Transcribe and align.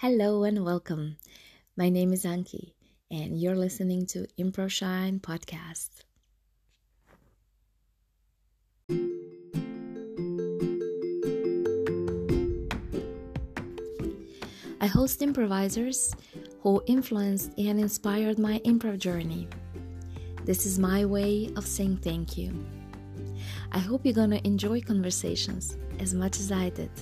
Hello 0.00 0.44
and 0.44 0.64
welcome. 0.64 1.16
My 1.76 1.88
name 1.88 2.12
is 2.12 2.24
Anki, 2.24 2.74
and 3.10 3.36
you're 3.36 3.56
listening 3.56 4.06
to 4.06 4.28
Improv 4.38 4.70
Shine 4.70 5.18
Podcast. 5.18 5.90
I 14.80 14.86
host 14.86 15.20
improvisers 15.20 16.14
who 16.60 16.80
influenced 16.86 17.50
and 17.58 17.80
inspired 17.80 18.38
my 18.38 18.60
improv 18.60 18.98
journey. 18.98 19.48
This 20.44 20.64
is 20.64 20.78
my 20.78 21.06
way 21.06 21.50
of 21.56 21.66
saying 21.66 21.96
thank 21.96 22.38
you. 22.38 22.54
I 23.72 23.80
hope 23.80 24.02
you're 24.04 24.14
gonna 24.14 24.40
enjoy 24.44 24.80
conversations 24.80 25.76
as 25.98 26.14
much 26.14 26.38
as 26.38 26.52
I 26.52 26.68
did. 26.70 26.92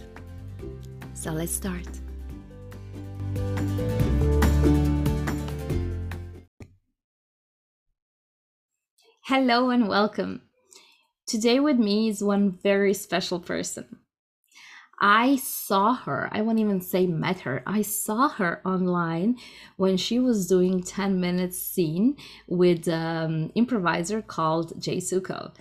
So 1.12 1.32
let's 1.32 1.52
start. 1.52 1.86
Hello 9.28 9.70
and 9.70 9.88
welcome. 9.88 10.42
Today 11.26 11.58
with 11.58 11.78
me 11.78 12.08
is 12.08 12.22
one 12.22 12.52
very 12.62 12.94
special 12.94 13.40
person. 13.40 13.98
I 15.00 15.36
saw 15.36 15.94
her, 15.94 16.28
I 16.30 16.42
won't 16.42 16.60
even 16.60 16.80
say 16.80 17.06
met 17.06 17.40
her, 17.40 17.62
I 17.66 17.82
saw 17.82 18.28
her 18.28 18.62
online 18.64 19.36
when 19.76 19.96
she 19.96 20.20
was 20.20 20.46
doing 20.46 20.82
10 20.82 21.20
minutes 21.20 21.58
scene 21.58 22.16
with 22.46 22.86
an 22.86 23.24
um, 23.24 23.52
improviser 23.56 24.22
called 24.22 24.80
Jay 24.80 24.98
Sukow. 24.98 25.52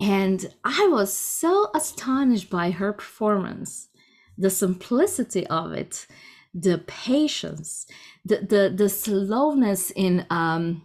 And 0.00 0.52
I 0.64 0.88
was 0.90 1.12
so 1.12 1.70
astonished 1.74 2.50
by 2.50 2.72
her 2.72 2.92
performance, 2.92 3.88
the 4.36 4.50
simplicity 4.50 5.46
of 5.46 5.72
it, 5.72 6.06
the 6.54 6.78
patience, 6.86 7.86
the 8.24 8.38
the, 8.38 8.72
the 8.74 8.88
slowness 8.88 9.90
in 9.96 10.26
um 10.30 10.82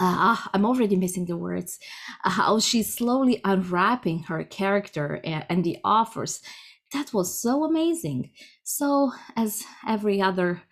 uh, 0.00 0.36
I'm 0.52 0.66
already 0.66 0.96
missing 0.96 1.26
the 1.26 1.36
words. 1.36 1.78
Uh, 2.24 2.30
how 2.30 2.58
she's 2.58 2.92
slowly 2.92 3.40
unwrapping 3.44 4.24
her 4.24 4.44
character 4.44 5.20
and, 5.24 5.46
and 5.48 5.64
the 5.64 5.78
offers. 5.84 6.42
That 6.92 7.12
was 7.14 7.40
so 7.40 7.64
amazing. 7.64 8.30
So, 8.64 9.12
as 9.36 9.64
every 9.88 10.20
other 10.20 10.62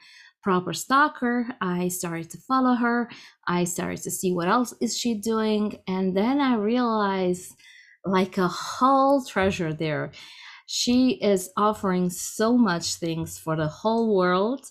proper 0.42 0.72
stalker, 0.72 1.47
I 1.61 1.89
started 1.89 2.31
to 2.31 2.39
follow 2.39 2.75
her. 2.75 3.11
I 3.47 3.64
started 3.64 4.03
to 4.03 4.11
see 4.11 4.33
what 4.33 4.48
else 4.48 4.75
is 4.81 4.98
she 4.98 5.14
doing, 5.14 5.78
and 5.87 6.16
then 6.16 6.41
I 6.41 6.56
realized 6.56 7.55
like 8.05 8.39
a 8.39 8.48
whole 8.48 9.25
treasure 9.25 9.72
there. 9.72 10.11
She 10.67 11.13
is 11.23 11.51
offering 11.57 12.11
so 12.11 12.57
much 12.57 12.95
things 12.95 13.39
for 13.39 13.57
the 13.57 13.69
whole 13.69 14.17
world 14.17 14.67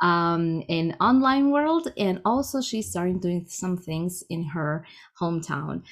um, 0.00 0.62
in 0.68 0.96
online 1.00 1.50
world 1.50 1.92
and 1.96 2.20
also 2.24 2.60
she's 2.60 2.90
starting 2.90 3.18
doing 3.18 3.46
some 3.48 3.76
things 3.76 4.22
in 4.28 4.44
her 4.44 4.84
hometown. 5.20 5.82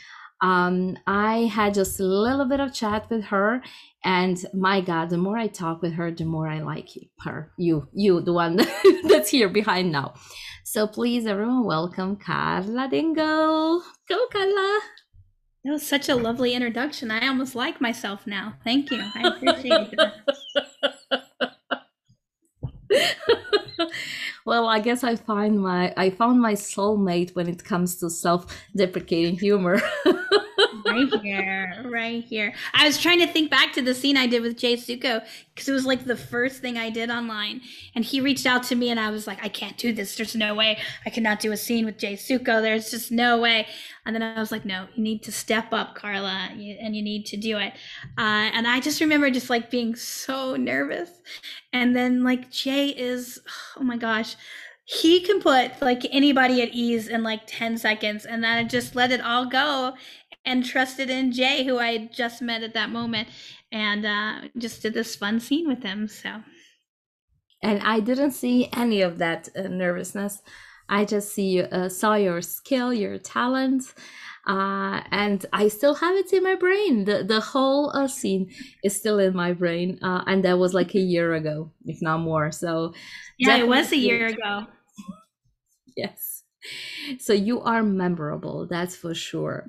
Um, 0.41 0.99
i 1.07 1.49
had 1.55 1.75
just 1.75 2.01
a 2.01 2.05
little 2.05 2.45
bit 2.47 2.59
of 2.59 2.75
chat 2.75 3.09
with 3.09 3.23
her 3.27 3.63
and 4.03 4.45
my 4.53 4.81
god 4.81 5.09
the 5.09 5.17
more 5.17 5.39
i 5.39 5.47
talk 5.47 5.83
with 5.83 5.93
her 5.93 6.11
the 6.11 6.25
more 6.25 6.49
i 6.49 6.59
like 6.61 6.89
her. 7.21 7.53
You 7.57 7.87
you 7.93 8.21
the 8.21 8.33
one 8.33 8.57
that's 9.09 9.31
here 9.31 9.49
behind 9.49 9.93
now. 9.93 10.15
So 10.65 10.89
please 10.89 11.27
everyone 11.27 11.65
welcome 11.65 12.17
Karla 12.17 12.89
Dingle 12.91 13.85
go 14.09 14.27
Karla 14.33 14.81
that 15.65 15.73
was 15.73 15.87
such 15.87 16.09
a 16.09 16.15
lovely 16.15 16.55
introduction. 16.55 17.11
I 17.11 17.29
almost 17.29 17.55
like 17.55 17.81
myself 17.81 18.27
now. 18.27 18.55
Thank 18.65 18.91
you. 18.91 19.03
I 19.15 19.29
appreciate 19.29 19.95
that. 19.97 20.27
Well, 24.45 24.69
I 24.69 24.81
guess 24.81 25.05
I 25.05 25.17
find 25.17 25.61
my 25.61 25.95
I 25.97 26.11
found 26.11 26.41
my 26.41 26.55
soulmate 26.55 27.35
when 27.37 27.49
it 27.49 27.65
comes 27.65 27.97
to 27.99 28.11
self-deprecating 28.11 29.39
humor. 29.39 29.81
right 30.87 31.13
here, 31.23 31.83
right 31.85 32.25
here. 32.25 32.55
I 32.75 32.87
was 32.87 32.99
trying 32.99 33.19
to 33.21 33.27
think 33.27 33.51
back 33.51 33.73
to 33.75 33.83
the 33.83 33.95
scene 33.95 34.17
I 34.17 34.27
did 34.27 34.43
with 34.43 34.59
Jay 34.59 34.77
Sukow 34.77 35.25
because 35.55 35.69
it 35.69 35.73
was 35.73 35.87
like 35.87 36.05
the 36.05 36.17
first 36.17 36.61
thing 36.61 36.79
I 36.79 36.91
did 36.91 37.11
online, 37.11 37.61
and 37.95 38.05
he 38.05 38.21
reached 38.21 38.47
out 38.47 38.63
to 38.65 38.75
me, 38.75 38.91
and 38.91 38.99
I 38.99 39.11
was 39.11 39.27
like, 39.27 39.43
I 39.45 39.49
can't 39.49 39.77
do 39.77 39.93
this. 39.93 40.17
There's 40.17 40.35
no 40.35 40.55
way 40.55 40.79
I 41.05 41.11
cannot 41.11 41.41
do 41.41 41.53
a 41.53 41.57
scene 41.57 41.85
with 41.85 41.99
Jay 41.99 42.15
Sukow. 42.15 42.63
There's 42.63 42.91
just 42.91 43.11
no 43.11 43.39
way. 43.39 43.67
And 44.05 44.15
then 44.15 44.23
I 44.23 44.41
was 44.41 44.51
like, 44.51 44.65
No, 44.65 44.87
you 44.95 45.03
need 45.03 45.23
to 45.25 45.33
step 45.33 45.73
up, 45.73 45.95
Karla, 45.95 46.49
and 46.51 46.97
you 46.97 47.03
need 47.03 47.27
to 47.27 47.37
do 47.37 47.59
it. 47.59 47.73
Uh, 48.19 48.51
and 48.53 48.67
I 48.67 48.81
just 48.81 49.01
remember 49.01 49.31
just 49.31 49.51
like 49.51 49.71
being 49.71 49.95
so 49.95 50.57
nervous, 50.57 51.11
and 51.73 51.95
then 51.95 52.25
like 52.25 52.51
Jay 52.51 52.89
is, 52.89 53.41
oh 53.77 53.83
my 53.83 53.97
gosh 53.97 54.37
he 54.85 55.21
can 55.21 55.41
put 55.41 55.81
like 55.81 56.05
anybody 56.11 56.61
at 56.61 56.71
ease 56.73 57.09
in 57.09 57.23
like 57.23 57.41
10 57.47 57.79
seconds 57.79 58.27
and 58.27 58.43
then 58.43 58.59
I 58.59 58.65
just 58.65 58.95
let 58.95 59.13
it 59.13 59.21
all 59.21 59.47
go 59.47 59.95
and 60.45 60.65
trusted 60.65 61.11
in 61.11 61.33
Jay, 61.33 61.65
who 61.65 61.79
I 61.79 62.07
just 62.07 62.43
met 62.43 62.63
at 62.63 62.75
that 62.75 62.91
moment, 62.91 63.29
and 63.71 64.05
uh, 64.07 64.49
just 64.59 64.83
did 64.83 64.95
this 64.95 65.17
fun 65.17 65.41
scene 65.41 65.69
with 65.69 65.83
him. 65.83 66.09
So, 66.09 66.43
and 67.63 67.81
I 67.83 68.01
didn't 68.01 68.33
see 68.33 68.69
any 68.73 69.03
of 69.03 69.19
that 69.19 69.49
uh, 69.57 69.63
nervousness. 69.63 70.43
I 70.89 71.05
just 71.05 71.33
see 71.33 71.63
uh, 71.63 71.89
saw 71.89 72.15
your 72.15 72.43
skill, 72.43 72.93
your 72.93 73.19
talent, 73.19 73.95
uh, 74.47 75.03
and 75.11 75.47
I 75.53 75.69
still 75.69 75.95
have 75.95 76.17
it 76.17 76.33
in 76.33 76.43
my 76.43 76.57
brain. 76.57 77.05
The 77.05 77.23
the 77.23 77.41
whole 77.41 77.91
uh, 77.97 78.09
scene 78.09 78.53
is 78.83 78.97
still 78.97 79.19
in 79.19 79.35
my 79.35 79.53
brain, 79.53 79.99
uh, 80.03 80.25
and 80.27 80.45
that 80.45 80.59
was 80.59 80.75
like 80.75 80.95
a 80.95 80.99
year 81.01 81.35
ago, 81.35 81.73
if 81.87 82.03
not 82.03 82.19
more. 82.19 82.51
So, 82.51 82.95
yeah, 83.39 83.57
it 83.57 83.67
was 83.67 83.93
a 83.93 83.97
year 83.97 84.27
ago. 84.27 84.67
yes. 85.97 86.45
So 87.19 87.33
you 87.33 87.61
are 87.63 87.83
memorable, 87.83 88.67
that's 88.67 88.97
for 88.97 89.15
sure. 89.15 89.69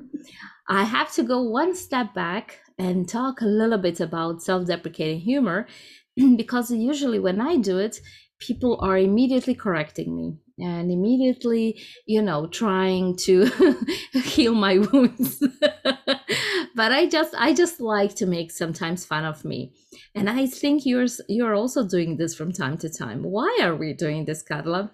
I 0.68 0.84
have 0.84 1.12
to 1.14 1.24
go 1.24 1.42
one 1.42 1.76
step 1.76 2.14
back 2.14 2.60
and 2.78 3.08
talk 3.08 3.42
a 3.42 3.46
little 3.46 3.78
bit 3.78 4.00
about 4.00 4.42
self 4.42 4.68
deprecating 4.68 5.20
humor 5.20 5.68
because 6.38 6.72
usually 6.72 7.20
when 7.20 7.42
I 7.42 7.58
do 7.58 7.78
it, 7.80 8.00
people 8.40 8.78
are 8.82 8.98
immediately 8.98 9.56
correcting 9.56 10.16
me 10.16 10.38
and 10.60 10.92
immediately, 10.92 11.82
you 12.06 12.22
know, 12.22 12.48
trying 12.48 13.16
to 13.18 13.50
heal 14.14 14.54
my 14.54 14.78
wounds. 14.94 15.44
but 16.76 16.92
I 16.92 17.08
just 17.08 17.34
I 17.38 17.54
just 17.54 17.80
like 17.80 18.16
to 18.16 18.26
make 18.26 18.52
sometimes 18.52 19.06
fun 19.06 19.26
of 19.26 19.44
me. 19.44 19.74
And 20.16 20.30
I 20.30 20.48
think 20.48 20.86
you're 20.86 21.08
you're 21.28 21.56
also 21.56 21.88
doing 21.88 22.18
this 22.18 22.36
from 22.36 22.52
time 22.52 22.78
to 22.80 22.90
time. 22.90 23.24
Why 23.24 23.60
are 23.62 23.76
we 23.76 23.94
doing 23.94 24.26
this, 24.26 24.42
Karla? 24.42 24.92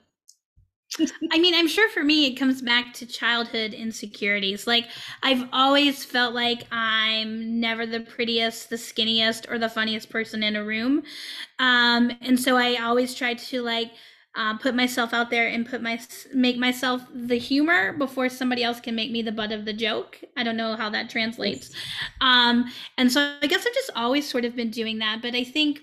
I 1.31 1.39
mean, 1.39 1.53
I'm 1.55 1.67
sure 1.67 1.89
for 1.89 2.03
me, 2.03 2.25
it 2.27 2.35
comes 2.35 2.61
back 2.61 2.93
to 2.95 3.05
childhood 3.05 3.73
insecurities. 3.73 4.67
Like, 4.67 4.87
I've 5.23 5.47
always 5.53 6.03
felt 6.05 6.33
like 6.33 6.65
I'm 6.71 7.59
never 7.59 7.85
the 7.85 8.01
prettiest, 8.01 8.69
the 8.69 8.75
skinniest, 8.75 9.49
or 9.49 9.59
the 9.59 9.69
funniest 9.69 10.09
person 10.09 10.43
in 10.43 10.55
a 10.55 10.63
room. 10.63 11.03
Um, 11.59 12.11
and 12.21 12.39
so 12.39 12.57
I 12.57 12.75
always 12.77 13.13
try 13.15 13.33
to, 13.33 13.61
like, 13.61 13.91
uh, 14.35 14.57
put 14.57 14.75
myself 14.75 15.13
out 15.13 15.31
there 15.31 15.47
and 15.47 15.67
put 15.67 15.81
my 15.81 15.99
make 16.33 16.55
myself 16.57 17.01
the 17.13 17.37
humor 17.37 17.93
before 17.93 18.29
somebody 18.29 18.63
else 18.63 18.79
can 18.79 18.95
make 18.95 19.11
me 19.11 19.21
the 19.23 19.31
butt 19.31 19.51
of 19.51 19.65
the 19.65 19.73
joke. 19.73 20.19
I 20.37 20.43
don't 20.43 20.55
know 20.55 20.75
how 20.75 20.89
that 20.91 21.09
translates. 21.09 21.71
Um, 22.21 22.71
and 22.97 23.11
so 23.11 23.37
I 23.41 23.47
guess 23.47 23.65
I've 23.65 23.73
just 23.73 23.89
always 23.95 24.29
sort 24.29 24.45
of 24.45 24.55
been 24.55 24.69
doing 24.69 24.99
that. 24.99 25.21
But 25.21 25.35
I 25.35 25.43
think 25.43 25.81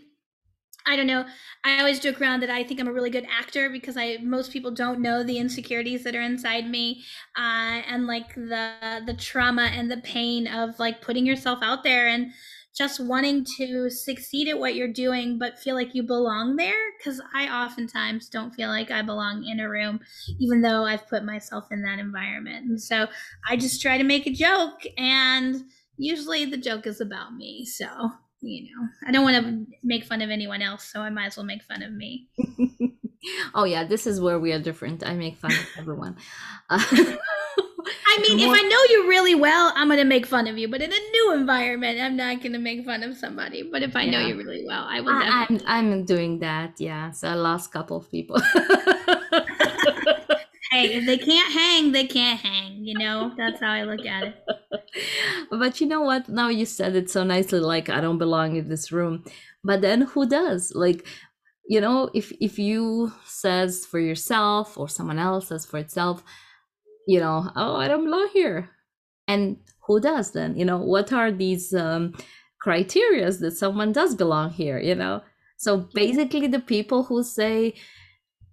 I 0.86 0.94
don't 0.96 1.06
know. 1.08 1.26
I 1.64 1.78
always 1.80 1.98
joke 1.98 2.20
around 2.20 2.40
that 2.40 2.50
I 2.50 2.62
think 2.62 2.78
I'm 2.78 2.86
a 2.86 2.92
really 2.92 3.10
good 3.10 3.26
actor 3.28 3.68
because 3.68 3.96
I 3.96 4.18
most 4.22 4.52
people 4.52 4.70
don't 4.70 5.00
know 5.00 5.24
the 5.24 5.38
insecurities 5.38 6.04
that 6.04 6.14
are 6.14 6.20
inside 6.22 6.70
me, 6.70 7.04
uh, 7.36 7.82
and 7.90 8.06
like 8.06 8.34
the 8.34 9.02
the 9.04 9.14
trauma 9.14 9.62
and 9.64 9.90
the 9.90 9.96
pain 9.98 10.46
of 10.46 10.78
like 10.78 11.00
putting 11.02 11.26
yourself 11.26 11.58
out 11.62 11.82
there 11.82 12.06
and 12.06 12.32
just 12.76 13.00
wanting 13.00 13.44
to 13.56 13.88
succeed 13.88 14.48
at 14.48 14.58
what 14.58 14.74
you're 14.74 14.92
doing, 14.92 15.38
but 15.38 15.58
feel 15.58 15.74
like 15.74 15.94
you 15.94 16.02
belong 16.02 16.56
there. 16.56 16.74
Because 16.98 17.20
I 17.34 17.48
oftentimes 17.64 18.28
don't 18.28 18.54
feel 18.54 18.68
like 18.68 18.90
I 18.90 19.02
belong 19.02 19.44
in 19.44 19.58
a 19.60 19.68
room, 19.68 20.00
even 20.38 20.60
though 20.60 20.84
I've 20.84 21.08
put 21.08 21.24
myself 21.24 21.64
in 21.72 21.82
that 21.82 21.98
environment. 21.98 22.66
And 22.68 22.80
so 22.80 23.08
I 23.48 23.56
just 23.56 23.82
try 23.82 23.98
to 23.98 24.04
make 24.04 24.26
a 24.26 24.32
joke, 24.32 24.82
and 24.98 25.64
usually 25.96 26.44
the 26.44 26.58
joke 26.58 26.86
is 26.86 27.00
about 27.00 27.34
me. 27.34 27.64
So 27.64 28.12
you 28.40 28.64
know, 28.64 28.88
I 29.06 29.12
don't 29.12 29.24
want 29.24 29.36
to 29.36 29.66
make 29.82 30.04
fun 30.04 30.22
of 30.22 30.30
anyone 30.30 30.62
else, 30.62 30.84
so 30.84 31.00
I 31.00 31.10
might 31.10 31.26
as 31.26 31.36
well 31.36 31.46
make 31.46 31.62
fun 31.62 31.82
of 31.82 31.92
me. 31.92 32.28
oh 33.54 33.64
yeah, 33.64 33.84
this 33.84 34.06
is 34.06 34.20
where 34.20 34.38
we 34.38 34.52
are 34.52 34.58
different. 34.58 35.06
I 35.06 35.14
make 35.14 35.36
fun 35.36 35.52
of 35.52 35.66
everyone. 35.78 36.16
Uh, 36.68 36.82
I 38.08 38.18
mean, 38.28 38.38
more... 38.38 38.56
if 38.56 38.60
I 38.60 38.66
know 38.66 38.82
you 38.90 39.08
really 39.08 39.36
well, 39.36 39.72
I'm 39.76 39.88
gonna 39.88 40.04
make 40.04 40.26
fun 40.26 40.48
of 40.48 40.58
you. 40.58 40.66
But 40.66 40.82
in 40.82 40.92
a 40.92 40.98
new 40.98 41.34
environment, 41.34 42.00
I'm 42.00 42.16
not 42.16 42.42
gonna 42.42 42.58
make 42.58 42.84
fun 42.84 43.04
of 43.04 43.16
somebody. 43.16 43.62
But 43.62 43.84
if 43.84 43.94
I 43.94 44.02
yeah. 44.02 44.10
know 44.10 44.26
you 44.26 44.36
really 44.36 44.64
well, 44.66 44.84
I 44.84 45.00
will. 45.00 45.16
Definitely... 45.16 45.66
I'm 45.68 45.92
I'm 45.92 46.04
doing 46.04 46.40
that. 46.40 46.80
Yeah. 46.80 47.12
So 47.12 47.28
I 47.28 47.34
lost 47.34 47.70
a 47.70 47.72
couple 47.72 47.98
of 47.98 48.10
people. 48.10 48.40
Hey, 50.76 50.94
if 50.94 51.06
they 51.06 51.18
can't 51.18 51.52
hang, 51.52 51.92
they 51.92 52.06
can't 52.06 52.40
hang. 52.40 52.84
You 52.84 52.98
know, 52.98 53.32
that's 53.36 53.60
how 53.60 53.70
I 53.70 53.82
look 53.82 54.04
at 54.06 54.24
it. 54.24 54.34
but 55.50 55.80
you 55.80 55.86
know 55.86 56.02
what? 56.02 56.28
Now 56.28 56.48
you 56.48 56.66
said 56.66 56.94
it 56.96 57.10
so 57.10 57.24
nicely, 57.24 57.60
like 57.60 57.88
I 57.88 58.00
don't 58.00 58.18
belong 58.18 58.56
in 58.56 58.68
this 58.68 58.92
room. 58.92 59.24
But 59.64 59.80
then 59.80 60.02
who 60.02 60.28
does? 60.28 60.72
Like 60.74 61.06
you 61.68 61.80
know 61.80 62.08
if 62.14 62.32
if 62.40 62.58
you 62.58 63.12
says 63.24 63.84
for 63.84 63.98
yourself 63.98 64.78
or 64.78 64.88
someone 64.88 65.18
else 65.18 65.48
says 65.48 65.66
for 65.66 65.78
itself 65.78 66.22
you 67.06 67.18
know 67.18 67.50
oh 67.56 67.76
i 67.76 67.88
don't 67.88 68.04
belong 68.04 68.28
here 68.32 68.70
and 69.26 69.56
who 69.86 70.00
does 70.00 70.32
then 70.32 70.56
you 70.56 70.64
know 70.64 70.78
what 70.78 71.12
are 71.12 71.32
these 71.32 71.74
um 71.74 72.14
criterias 72.64 73.40
that 73.40 73.52
someone 73.56 73.92
does 73.92 74.14
belong 74.14 74.50
here 74.50 74.78
you 74.78 74.94
know 74.94 75.20
so 75.56 75.88
basically 75.94 76.46
the 76.46 76.60
people 76.60 77.04
who 77.04 77.22
say 77.22 77.74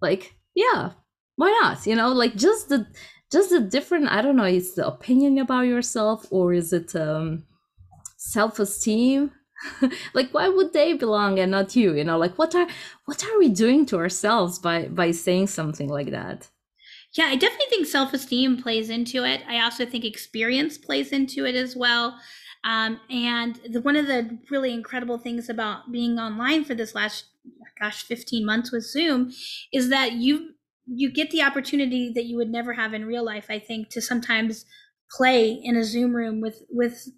like 0.00 0.34
yeah 0.54 0.90
why 1.36 1.50
not? 1.62 1.86
You 1.86 1.96
know 1.96 2.08
like 2.12 2.36
just 2.36 2.68
the 2.68 2.86
just 3.32 3.50
the 3.50 3.60
different 3.60 4.08
i 4.08 4.22
don't 4.22 4.36
know 4.36 4.44
is 4.44 4.74
the 4.74 4.86
opinion 4.86 5.38
about 5.38 5.62
yourself 5.62 6.26
or 6.30 6.52
is 6.52 6.72
it 6.72 6.94
um 6.96 7.44
self-esteem? 8.16 9.30
Like 10.14 10.30
why 10.32 10.48
would 10.48 10.72
they 10.72 10.92
belong 10.92 11.38
and 11.38 11.50
not 11.50 11.74
you? 11.74 11.94
You 11.94 12.04
know 12.04 12.18
like 12.18 12.38
what 12.38 12.54
are 12.54 12.68
what 13.06 13.24
are 13.24 13.38
we 13.38 13.48
doing 13.48 13.86
to 13.86 13.96
ourselves 13.96 14.58
by 14.58 14.88
by 14.88 15.10
saying 15.10 15.48
something 15.48 15.88
like 15.88 16.10
that? 16.10 16.48
Yeah 17.12 17.26
i 17.26 17.36
definitely 17.36 17.70
think 17.70 17.86
self-esteem 17.86 18.62
plays 18.62 18.90
into 18.90 19.24
it. 19.24 19.42
I 19.48 19.60
also 19.60 19.86
think 19.86 20.04
experience 20.04 20.76
plays 20.78 21.12
into 21.12 21.46
it 21.46 21.54
as 21.54 21.74
well. 21.76 22.18
Um, 22.64 22.98
and 23.10 23.60
the, 23.68 23.82
one 23.82 23.94
of 23.94 24.06
the 24.06 24.38
really 24.50 24.72
incredible 24.72 25.18
things 25.18 25.50
about 25.50 25.92
being 25.92 26.18
online 26.18 26.64
for 26.64 26.74
this 26.74 26.94
last 26.94 27.26
gosh 27.78 28.04
15 28.04 28.46
months 28.46 28.72
with 28.72 28.84
zoom 28.84 29.32
is 29.72 29.90
that 29.90 30.12
you 30.12 30.53
you 30.86 31.10
get 31.10 31.30
the 31.30 31.42
opportunity 31.42 32.12
that 32.14 32.24
you 32.24 32.36
would 32.36 32.50
never 32.50 32.72
have 32.72 32.94
in 32.94 33.04
real 33.04 33.24
life 33.24 33.46
i 33.48 33.58
think 33.58 33.88
to 33.88 34.00
sometimes 34.00 34.64
play 35.10 35.50
in 35.50 35.76
a 35.76 35.84
zoom 35.84 36.14
room 36.14 36.40
with 36.40 36.62
with 36.70 37.08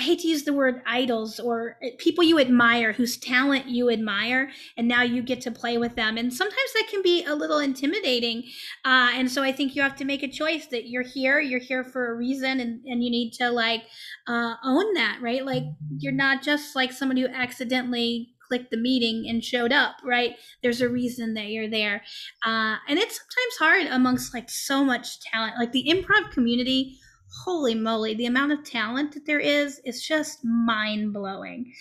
I 0.00 0.02
hate 0.02 0.20
to 0.20 0.28
use 0.28 0.44
the 0.44 0.54
word 0.54 0.80
idols 0.86 1.38
or 1.38 1.76
uh, 1.84 1.88
people 1.98 2.24
you 2.24 2.38
admire 2.38 2.94
whose 2.94 3.18
talent 3.18 3.66
you 3.66 3.90
admire, 3.90 4.50
and 4.78 4.88
now 4.88 5.02
you 5.02 5.22
get 5.22 5.42
to 5.42 5.50
play 5.50 5.76
with 5.76 5.94
them. 5.94 6.16
And 6.16 6.32
sometimes 6.32 6.72
that 6.74 6.88
can 6.88 7.02
be 7.02 7.22
a 7.26 7.34
little 7.34 7.58
intimidating. 7.58 8.44
Uh, 8.82 9.10
and 9.12 9.30
so 9.30 9.42
I 9.42 9.52
think 9.52 9.76
you 9.76 9.82
have 9.82 9.96
to 9.96 10.06
make 10.06 10.22
a 10.22 10.28
choice 10.28 10.66
that 10.68 10.88
you're 10.88 11.02
here, 11.02 11.38
you're 11.38 11.60
here 11.60 11.84
for 11.84 12.10
a 12.10 12.16
reason, 12.16 12.60
and, 12.60 12.80
and 12.86 13.04
you 13.04 13.10
need 13.10 13.32
to 13.34 13.50
like 13.50 13.82
uh, 14.26 14.54
own 14.64 14.94
that, 14.94 15.18
right? 15.20 15.44
Like 15.44 15.64
you're 15.98 16.14
not 16.14 16.42
just 16.42 16.74
like 16.74 16.92
somebody 16.92 17.20
who 17.20 17.28
accidentally 17.28 18.30
clicked 18.50 18.72
the 18.72 18.76
meeting 18.76 19.26
and 19.28 19.44
showed 19.44 19.72
up, 19.72 19.96
right? 20.04 20.34
There's 20.62 20.80
a 20.80 20.88
reason 20.88 21.34
that 21.34 21.46
you're 21.46 21.70
there. 21.70 22.02
Uh, 22.44 22.76
and 22.88 22.98
it's 22.98 23.18
sometimes 23.18 23.56
hard 23.86 23.86
amongst 23.94 24.34
like 24.34 24.50
so 24.50 24.84
much 24.84 25.20
talent. 25.20 25.54
Like 25.56 25.70
the 25.70 25.86
improv 25.88 26.32
community 26.32 26.98
holy 27.44 27.76
moly, 27.76 28.14
the 28.14 28.26
amount 28.26 28.50
of 28.50 28.64
talent 28.64 29.14
that 29.14 29.24
there 29.24 29.38
is 29.38 29.80
is 29.84 30.02
just 30.02 30.44
mind 30.44 31.12
blowing. 31.12 31.72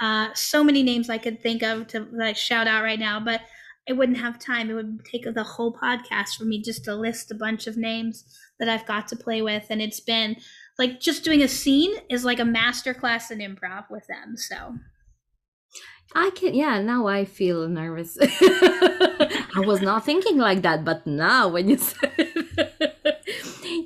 Uh, 0.00 0.28
so 0.34 0.62
many 0.62 0.82
names 0.82 1.08
I 1.08 1.16
could 1.18 1.42
think 1.42 1.62
of 1.62 1.86
to 1.88 2.06
like 2.12 2.36
shout 2.36 2.66
out 2.66 2.82
right 2.82 2.98
now, 2.98 3.18
but 3.18 3.40
I 3.88 3.94
wouldn't 3.94 4.18
have 4.18 4.38
time. 4.38 4.70
It 4.70 4.74
would 4.74 5.04
take 5.04 5.24
the 5.24 5.42
whole 5.42 5.72
podcast 5.72 6.36
for 6.36 6.44
me 6.44 6.60
just 6.60 6.84
to 6.84 6.94
list 6.94 7.30
a 7.30 7.34
bunch 7.34 7.66
of 7.66 7.78
names 7.78 8.24
that 8.60 8.68
I've 8.68 8.86
got 8.86 9.08
to 9.08 9.16
play 9.16 9.40
with. 9.40 9.64
And 9.70 9.80
it's 9.80 10.00
been 10.00 10.36
like 10.78 11.00
just 11.00 11.24
doing 11.24 11.42
a 11.42 11.48
scene 11.48 11.94
is 12.10 12.24
like 12.24 12.38
a 12.38 12.44
master 12.44 12.92
class 12.92 13.30
in 13.30 13.38
improv 13.38 13.90
with 13.90 14.06
them. 14.06 14.36
So 14.36 14.74
I 16.14 16.30
can, 16.30 16.54
yeah, 16.54 16.80
now 16.80 17.06
I 17.06 17.24
feel 17.24 17.68
nervous. 17.68 18.18
I 18.22 19.62
was 19.66 19.82
not 19.82 20.04
thinking 20.04 20.38
like 20.38 20.62
that, 20.62 20.84
but 20.84 21.06
now 21.06 21.48
when 21.48 21.68
you 21.68 21.76
said 21.78 22.28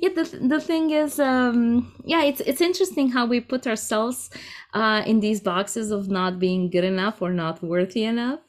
yeah 0.03 0.09
the, 0.15 0.47
the 0.53 0.59
thing 0.59 0.91
is 0.91 1.19
um 1.19 1.93
yeah 2.03 2.23
it's 2.23 2.41
it's 2.41 2.61
interesting 2.61 3.09
how 3.09 3.25
we 3.25 3.39
put 3.39 3.65
ourselves 3.67 4.29
uh 4.73 5.01
in 5.05 5.19
these 5.19 5.39
boxes 5.39 5.91
of 5.91 6.09
not 6.09 6.39
being 6.39 6.69
good 6.69 6.83
enough 6.83 7.21
or 7.21 7.31
not 7.31 7.63
worthy 7.63 8.03
enough 8.03 8.39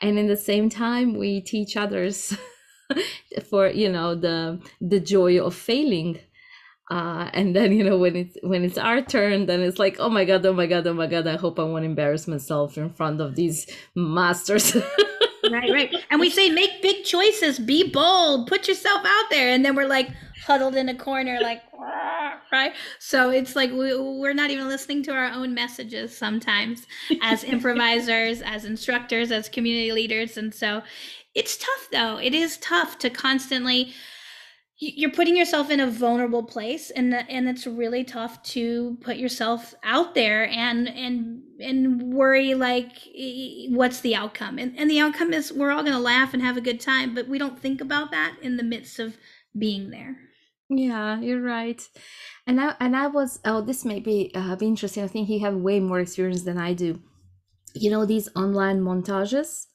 and 0.00 0.18
in 0.18 0.26
the 0.26 0.36
same 0.36 0.68
time 0.68 1.16
we 1.16 1.40
teach 1.40 1.76
others 1.76 2.36
for 3.50 3.68
you 3.68 3.90
know 3.90 4.14
the 4.14 4.60
the 4.80 5.00
joy 5.00 5.40
of 5.40 5.54
failing 5.54 6.18
uh 6.90 7.28
and 7.32 7.56
then 7.56 7.72
you 7.72 7.82
know 7.82 7.98
when 7.98 8.14
it's 8.14 8.36
when 8.42 8.64
it's 8.64 8.78
our 8.78 9.02
turn 9.02 9.46
then 9.46 9.60
it's 9.60 9.78
like 9.78 9.96
oh 9.98 10.08
my 10.08 10.24
god 10.24 10.46
oh 10.46 10.52
my 10.52 10.66
god 10.66 10.86
oh 10.86 10.94
my 10.94 11.06
god 11.06 11.26
i 11.26 11.36
hope 11.36 11.58
i 11.58 11.62
won't 11.62 11.84
embarrass 11.84 12.28
myself 12.28 12.78
in 12.78 12.90
front 12.90 13.20
of 13.20 13.34
these 13.34 13.66
masters. 13.94 14.76
Right 15.50 15.70
right. 15.70 15.94
And 16.10 16.20
we 16.20 16.30
say 16.30 16.50
make 16.50 16.82
big 16.82 17.04
choices 17.04 17.58
be 17.58 17.88
bold 17.88 18.48
put 18.48 18.66
yourself 18.68 19.02
out 19.04 19.30
there. 19.30 19.50
And 19.50 19.64
then 19.64 19.76
we're 19.76 19.86
like 19.86 20.08
huddled 20.44 20.74
in 20.74 20.88
a 20.88 20.94
corner 20.94 21.38
like 21.40 21.62
right? 22.52 22.72
So 22.98 23.30
it's 23.30 23.56
like 23.56 23.70
we, 23.70 23.96
we're 23.96 24.34
not 24.34 24.50
even 24.50 24.68
listening 24.68 25.02
to 25.04 25.12
our 25.12 25.30
own 25.30 25.54
messages 25.54 26.16
sometimes 26.16 26.86
as 27.22 27.44
improvisers 27.54 28.42
as 28.42 28.64
instructors 28.64 29.30
as 29.30 29.48
community 29.48 29.92
leaders. 29.92 30.36
And 30.36 30.54
so 30.54 30.82
it's 31.34 31.56
tough 31.56 31.88
though. 31.92 32.18
It 32.18 32.34
is 32.34 32.56
tough 32.58 32.98
to 32.98 33.10
constantly 33.10 33.92
you're 34.78 35.10
putting 35.10 35.36
yourself 35.36 35.70
in 35.70 35.80
a 35.80 35.90
vulnerable 35.90 36.42
place 36.42 36.90
and 36.90 37.14
and 37.14 37.48
it's 37.48 37.66
really 37.66 38.04
tough 38.04 38.42
to 38.42 38.98
put 39.00 39.16
yourself 39.16 39.74
out 39.82 40.14
there 40.14 40.46
and 40.48 40.88
and 40.88 41.42
and 41.60 42.12
worry 42.12 42.54
like 42.54 42.92
what's 43.70 44.00
the 44.00 44.14
outcome 44.14 44.58
and 44.58 44.78
and 44.78 44.90
the 44.90 45.00
outcome 45.00 45.32
is 45.32 45.52
we're 45.52 45.70
all 45.70 45.82
going 45.82 45.94
to 45.94 45.98
laugh 45.98 46.34
and 46.34 46.42
have 46.42 46.56
a 46.56 46.60
good 46.60 46.80
time 46.80 47.14
but 47.14 47.26
we 47.26 47.38
don't 47.38 47.58
think 47.58 47.80
about 47.80 48.10
that 48.10 48.36
in 48.42 48.58
the 48.58 48.62
midst 48.62 48.98
of 48.98 49.16
being 49.58 49.90
there 49.90 50.16
yeah, 50.68 51.20
you're 51.20 51.42
right. 51.42 51.86
And 52.46 52.60
I 52.60 52.74
and 52.80 52.96
I 52.96 53.06
was 53.06 53.38
oh 53.44 53.60
this 53.60 53.84
may 53.84 54.00
be 54.00 54.32
uh, 54.34 54.56
be 54.56 54.66
interesting. 54.66 55.04
I 55.04 55.08
think 55.08 55.28
you 55.28 55.40
have 55.40 55.54
way 55.54 55.80
more 55.80 56.00
experience 56.00 56.42
than 56.42 56.58
I 56.58 56.72
do. 56.72 57.00
You 57.74 57.90
know 57.90 58.04
these 58.04 58.28
online 58.34 58.80
montages. 58.80 59.66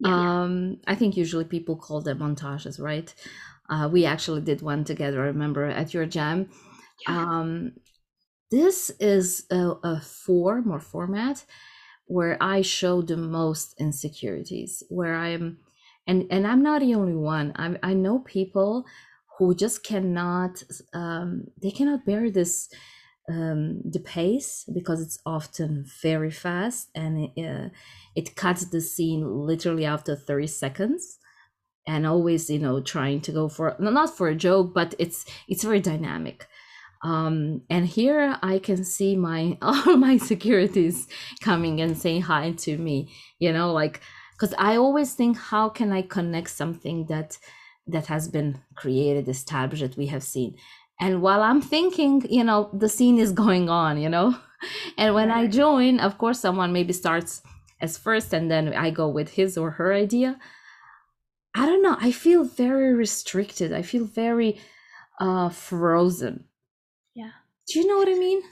Yeah, 0.00 0.42
um, 0.42 0.78
I 0.86 0.94
think 0.94 1.16
usually 1.16 1.44
people 1.44 1.76
call 1.76 2.00
them 2.00 2.18
montages, 2.18 2.80
right? 2.80 3.14
Uh, 3.68 3.88
we 3.90 4.04
actually 4.04 4.40
did 4.40 4.62
one 4.62 4.84
together. 4.84 5.22
I 5.22 5.26
remember 5.26 5.64
at 5.66 5.94
your 5.94 6.06
jam. 6.06 6.50
Yeah. 7.06 7.16
Um, 7.18 7.72
this 8.50 8.90
is 9.00 9.46
a, 9.50 9.72
a 9.82 10.00
form 10.00 10.70
or 10.70 10.80
format 10.80 11.44
where 12.06 12.36
I 12.40 12.62
show 12.62 13.02
the 13.02 13.16
most 13.16 13.74
insecurities. 13.80 14.82
Where 14.88 15.16
I'm, 15.16 15.58
and 16.06 16.26
and 16.30 16.46
I'm 16.46 16.62
not 16.62 16.80
the 16.80 16.94
only 16.94 17.16
one. 17.16 17.52
I 17.56 17.76
I 17.82 17.94
know 17.94 18.20
people 18.20 18.86
who 19.38 19.54
just 19.54 19.82
cannot 19.84 20.62
um, 20.94 21.46
they 21.60 21.70
cannot 21.70 22.06
bear 22.06 22.30
this 22.30 22.68
um, 23.28 23.82
the 23.84 24.00
pace 24.00 24.64
because 24.72 25.00
it's 25.00 25.18
often 25.26 25.84
very 26.00 26.30
fast 26.30 26.90
and 26.94 27.30
it, 27.36 27.44
uh, 27.44 27.68
it 28.14 28.36
cuts 28.36 28.66
the 28.66 28.80
scene 28.80 29.26
literally 29.26 29.84
after 29.84 30.14
30 30.14 30.46
seconds 30.46 31.18
and 31.86 32.06
always 32.06 32.50
you 32.50 32.58
know 32.58 32.80
trying 32.80 33.20
to 33.20 33.32
go 33.32 33.48
for 33.48 33.76
not 33.78 34.16
for 34.16 34.28
a 34.28 34.34
joke 34.34 34.72
but 34.74 34.94
it's 34.98 35.24
it's 35.48 35.64
very 35.64 35.80
dynamic 35.80 36.46
um, 37.02 37.62
and 37.70 37.86
here 37.86 38.36
i 38.42 38.58
can 38.58 38.84
see 38.84 39.16
my 39.16 39.56
all 39.62 39.96
my 39.96 40.16
securities 40.16 41.06
coming 41.40 41.80
and 41.80 41.96
saying 41.96 42.22
hi 42.22 42.52
to 42.52 42.76
me 42.78 43.08
you 43.38 43.52
know 43.52 43.72
like 43.72 44.00
because 44.32 44.54
i 44.58 44.76
always 44.76 45.14
think 45.14 45.36
how 45.36 45.68
can 45.68 45.92
i 45.92 46.02
connect 46.02 46.50
something 46.50 47.06
that 47.06 47.38
that 47.86 48.06
has 48.06 48.28
been 48.28 48.60
created, 48.74 49.28
established 49.28 49.82
that 49.82 49.96
we 49.96 50.06
have 50.06 50.22
seen. 50.22 50.56
And 51.00 51.22
while 51.22 51.42
I'm 51.42 51.62
thinking, 51.62 52.26
you 52.28 52.42
know, 52.42 52.70
the 52.72 52.88
scene 52.88 53.18
is 53.18 53.32
going 53.44 53.68
on, 53.68 54.00
you 54.00 54.08
know, 54.08 54.36
and 54.96 55.14
when 55.14 55.30
I 55.30 55.46
join, 55.46 56.00
of 56.00 56.18
course, 56.18 56.40
someone 56.40 56.72
maybe 56.72 56.92
starts 56.92 57.42
as 57.80 57.98
first 57.98 58.32
and 58.32 58.50
then 58.50 58.72
I 58.72 58.90
go 58.90 59.08
with 59.08 59.30
his 59.30 59.58
or 59.58 59.72
her 59.72 59.92
idea. 59.92 60.38
I 61.56 61.64
don't 61.64 61.82
know. 61.82 61.96
I 61.98 62.12
feel 62.12 62.44
very 62.44 62.94
restricted. 62.94 63.72
I 63.72 63.82
feel 63.82 64.04
very 64.04 64.60
uh, 65.18 65.48
frozen. 65.48 66.44
Yeah. 67.14 67.30
Do 67.68 67.80
you 67.80 67.86
know 67.86 67.96
what 67.96 68.08
I 68.08 68.14
mean? 68.14 68.42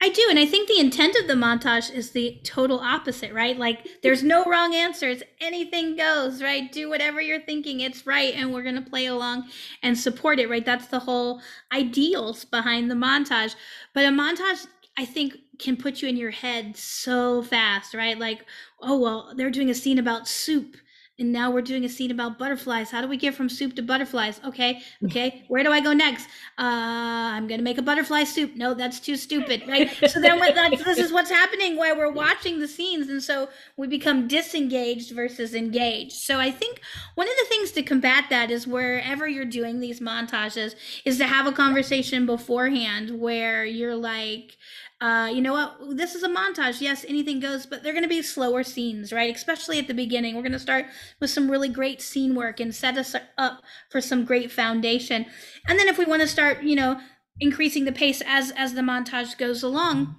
I 0.00 0.08
do. 0.08 0.26
And 0.28 0.38
I 0.38 0.46
think 0.46 0.68
the 0.68 0.80
intent 0.80 1.16
of 1.16 1.26
the 1.26 1.34
montage 1.34 1.92
is 1.92 2.10
the 2.10 2.40
total 2.44 2.80
opposite, 2.80 3.32
right? 3.32 3.56
Like 3.56 3.86
there's 4.02 4.22
no 4.22 4.44
wrong 4.44 4.74
answers. 4.74 5.22
Anything 5.40 5.96
goes, 5.96 6.42
right? 6.42 6.70
Do 6.70 6.88
whatever 6.88 7.20
you're 7.20 7.40
thinking. 7.40 7.80
It's 7.80 8.06
right. 8.06 8.34
And 8.34 8.52
we're 8.52 8.62
going 8.62 8.82
to 8.82 8.90
play 8.90 9.06
along 9.06 9.48
and 9.82 9.96
support 9.96 10.40
it, 10.40 10.50
right? 10.50 10.64
That's 10.64 10.86
the 10.86 11.00
whole 11.00 11.40
ideals 11.72 12.44
behind 12.44 12.90
the 12.90 12.96
montage. 12.96 13.54
But 13.94 14.04
a 14.04 14.08
montage, 14.08 14.66
I 14.96 15.04
think, 15.04 15.36
can 15.58 15.76
put 15.76 16.02
you 16.02 16.08
in 16.08 16.16
your 16.16 16.30
head 16.30 16.76
so 16.76 17.42
fast, 17.42 17.94
right? 17.94 18.18
Like, 18.18 18.44
oh, 18.80 18.98
well, 18.98 19.32
they're 19.36 19.50
doing 19.50 19.70
a 19.70 19.74
scene 19.74 19.98
about 19.98 20.28
soup 20.28 20.76
and 21.18 21.32
now 21.32 21.50
we're 21.50 21.62
doing 21.62 21.84
a 21.84 21.88
scene 21.88 22.10
about 22.10 22.38
butterflies. 22.38 22.90
How 22.90 23.00
do 23.00 23.08
we 23.08 23.16
get 23.16 23.34
from 23.34 23.48
soup 23.48 23.74
to 23.76 23.82
butterflies? 23.82 24.40
Okay, 24.44 24.80
okay. 25.04 25.44
Where 25.48 25.64
do 25.64 25.72
I 25.72 25.80
go 25.80 25.92
next? 25.92 26.26
Uh, 26.58 27.34
I'm 27.34 27.48
gonna 27.48 27.62
make 27.62 27.78
a 27.78 27.82
butterfly 27.82 28.24
soup. 28.24 28.54
No, 28.56 28.74
that's 28.74 29.00
too 29.00 29.16
stupid, 29.16 29.62
right? 29.66 29.90
so 30.08 30.20
then 30.20 30.38
what, 30.38 30.54
this 30.84 30.98
is 30.98 31.12
what's 31.12 31.30
happening 31.30 31.76
while 31.76 31.96
we're 31.96 32.12
watching 32.12 32.60
the 32.60 32.68
scenes, 32.68 33.08
and 33.08 33.22
so 33.22 33.48
we 33.76 33.86
become 33.86 34.28
disengaged 34.28 35.14
versus 35.14 35.54
engaged. 35.54 36.12
So 36.12 36.38
I 36.38 36.50
think 36.50 36.80
one 37.14 37.28
of 37.28 37.34
the 37.38 37.46
things 37.46 37.72
to 37.72 37.82
combat 37.82 38.26
that 38.30 38.50
is 38.50 38.66
wherever 38.66 39.26
you're 39.26 39.44
doing 39.44 39.80
these 39.80 40.00
montages 40.00 40.74
is 41.04 41.18
to 41.18 41.26
have 41.26 41.46
a 41.46 41.52
conversation 41.52 42.26
beforehand 42.26 43.18
where 43.20 43.64
you're 43.64 43.96
like 43.96 44.56
uh, 45.00 45.30
you 45.32 45.40
know 45.40 45.52
what, 45.52 45.96
this 45.96 46.14
is 46.14 46.22
a 46.22 46.28
montage. 46.28 46.80
Yes, 46.80 47.04
anything 47.08 47.38
goes, 47.38 47.66
but 47.66 47.82
they're 47.82 47.92
going 47.92 48.02
to 48.02 48.08
be 48.08 48.22
slower 48.22 48.64
scenes, 48.64 49.12
right? 49.12 49.34
Especially 49.34 49.78
at 49.78 49.86
the 49.86 49.94
beginning. 49.94 50.34
We're 50.34 50.42
going 50.42 50.52
to 50.52 50.58
start 50.58 50.86
with 51.20 51.30
some 51.30 51.50
really 51.50 51.68
great 51.68 52.02
scene 52.02 52.34
work 52.34 52.58
and 52.58 52.74
set 52.74 52.96
us 52.96 53.14
up 53.36 53.62
for 53.90 54.00
some 54.00 54.24
great 54.24 54.50
foundation. 54.50 55.26
And 55.68 55.78
then 55.78 55.86
if 55.86 55.98
we 55.98 56.04
want 56.04 56.22
to 56.22 56.28
start, 56.28 56.62
you 56.62 56.74
know, 56.74 57.00
increasing 57.40 57.84
the 57.84 57.92
pace 57.92 58.20
as 58.26 58.50
as 58.56 58.74
the 58.74 58.80
montage 58.80 59.38
goes 59.38 59.62
along 59.62 60.16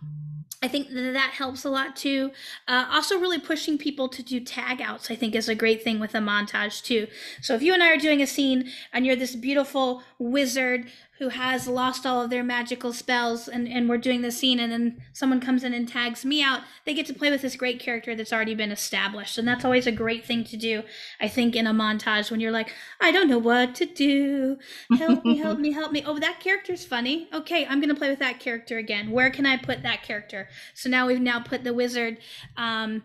I 0.62 0.68
think 0.68 0.90
that, 0.90 1.14
that 1.14 1.32
helps 1.32 1.64
a 1.64 1.70
lot 1.70 1.96
too. 1.96 2.32
Uh, 2.68 2.86
also, 2.92 3.18
really 3.18 3.40
pushing 3.40 3.78
people 3.78 4.10
to 4.10 4.22
do 4.22 4.40
tag 4.42 4.82
outs, 4.82 5.10
I 5.10 5.16
think, 5.16 5.34
is 5.34 5.48
a 5.48 5.56
great 5.56 5.84
thing 5.84 6.00
with 6.00 6.14
a 6.14 6.20
montage 6.20 6.84
too. 6.84 7.08
So, 7.42 7.56
if 7.56 7.62
you 7.62 7.74
and 7.74 7.82
I 7.82 7.94
are 7.94 7.98
doing 7.98 8.22
a 8.22 8.28
scene 8.28 8.70
and 8.92 9.06
you're 9.06 9.16
this 9.16 9.36
beautiful 9.36 10.04
wizard 10.18 10.88
who 11.20 11.30
has 11.30 11.68
lost 11.68 12.06
all 12.06 12.22
of 12.22 12.30
their 12.30 12.44
magical 12.44 12.92
spells 12.92 13.48
and, 13.48 13.68
and 13.68 13.88
we're 13.88 13.98
doing 13.98 14.22
the 14.22 14.32
scene 14.32 14.60
and 14.60 14.72
then 14.72 15.02
someone 15.14 15.40
comes 15.40 15.64
in 15.64 15.74
and 15.74 15.88
tags 15.88 16.26
me 16.26 16.42
out 16.42 16.62
they 16.86 16.94
get 16.94 17.06
to 17.06 17.14
play 17.14 17.30
with 17.30 17.42
this 17.42 17.56
great 17.56 17.80
character 17.80 18.16
that's 18.16 18.34
already 18.34 18.56
been 18.56 18.72
established. 18.72 19.38
And 19.38 19.48
that's 19.48 19.66
always 19.66 19.86
a 19.86 19.92
great 19.92 20.26
thing 20.26 20.44
to 20.46 20.58
do 20.58 20.84
i 21.20 21.28
think 21.28 21.56
in 21.56 21.68
a 21.68 21.74
montage 21.74 22.32
when 22.32 22.40
you're 22.40 22.52
like 22.52 22.74
i 23.00 23.12
don't 23.12 23.28
know 23.28 23.38
what 23.38 23.76
to 23.76 23.86
do. 23.86 24.58
Help 24.98 25.24
me 25.26 25.38
help 25.38 25.60
me 25.60 25.72
help 25.72 25.92
me. 25.92 26.04
Oh 26.06 26.18
that 26.20 26.40
character's 26.40 26.86
funny. 26.86 27.28
Okay 27.34 27.66
i'm 27.66 27.82
to 27.82 27.96
play 27.96 28.10
with 28.10 28.20
that 28.20 28.40
character 28.40 28.78
again. 28.78 29.12
Where 29.12 29.30
can 29.30 29.46
i 29.46 29.58
put 29.58 29.84
that 29.84 30.04
character? 30.04 30.48
So 30.74 30.90
now 30.90 31.08
we've 31.08 31.20
now 31.20 31.40
put 31.40 31.64
the 31.64 31.74
wizard 31.74 32.18
um, 32.58 33.04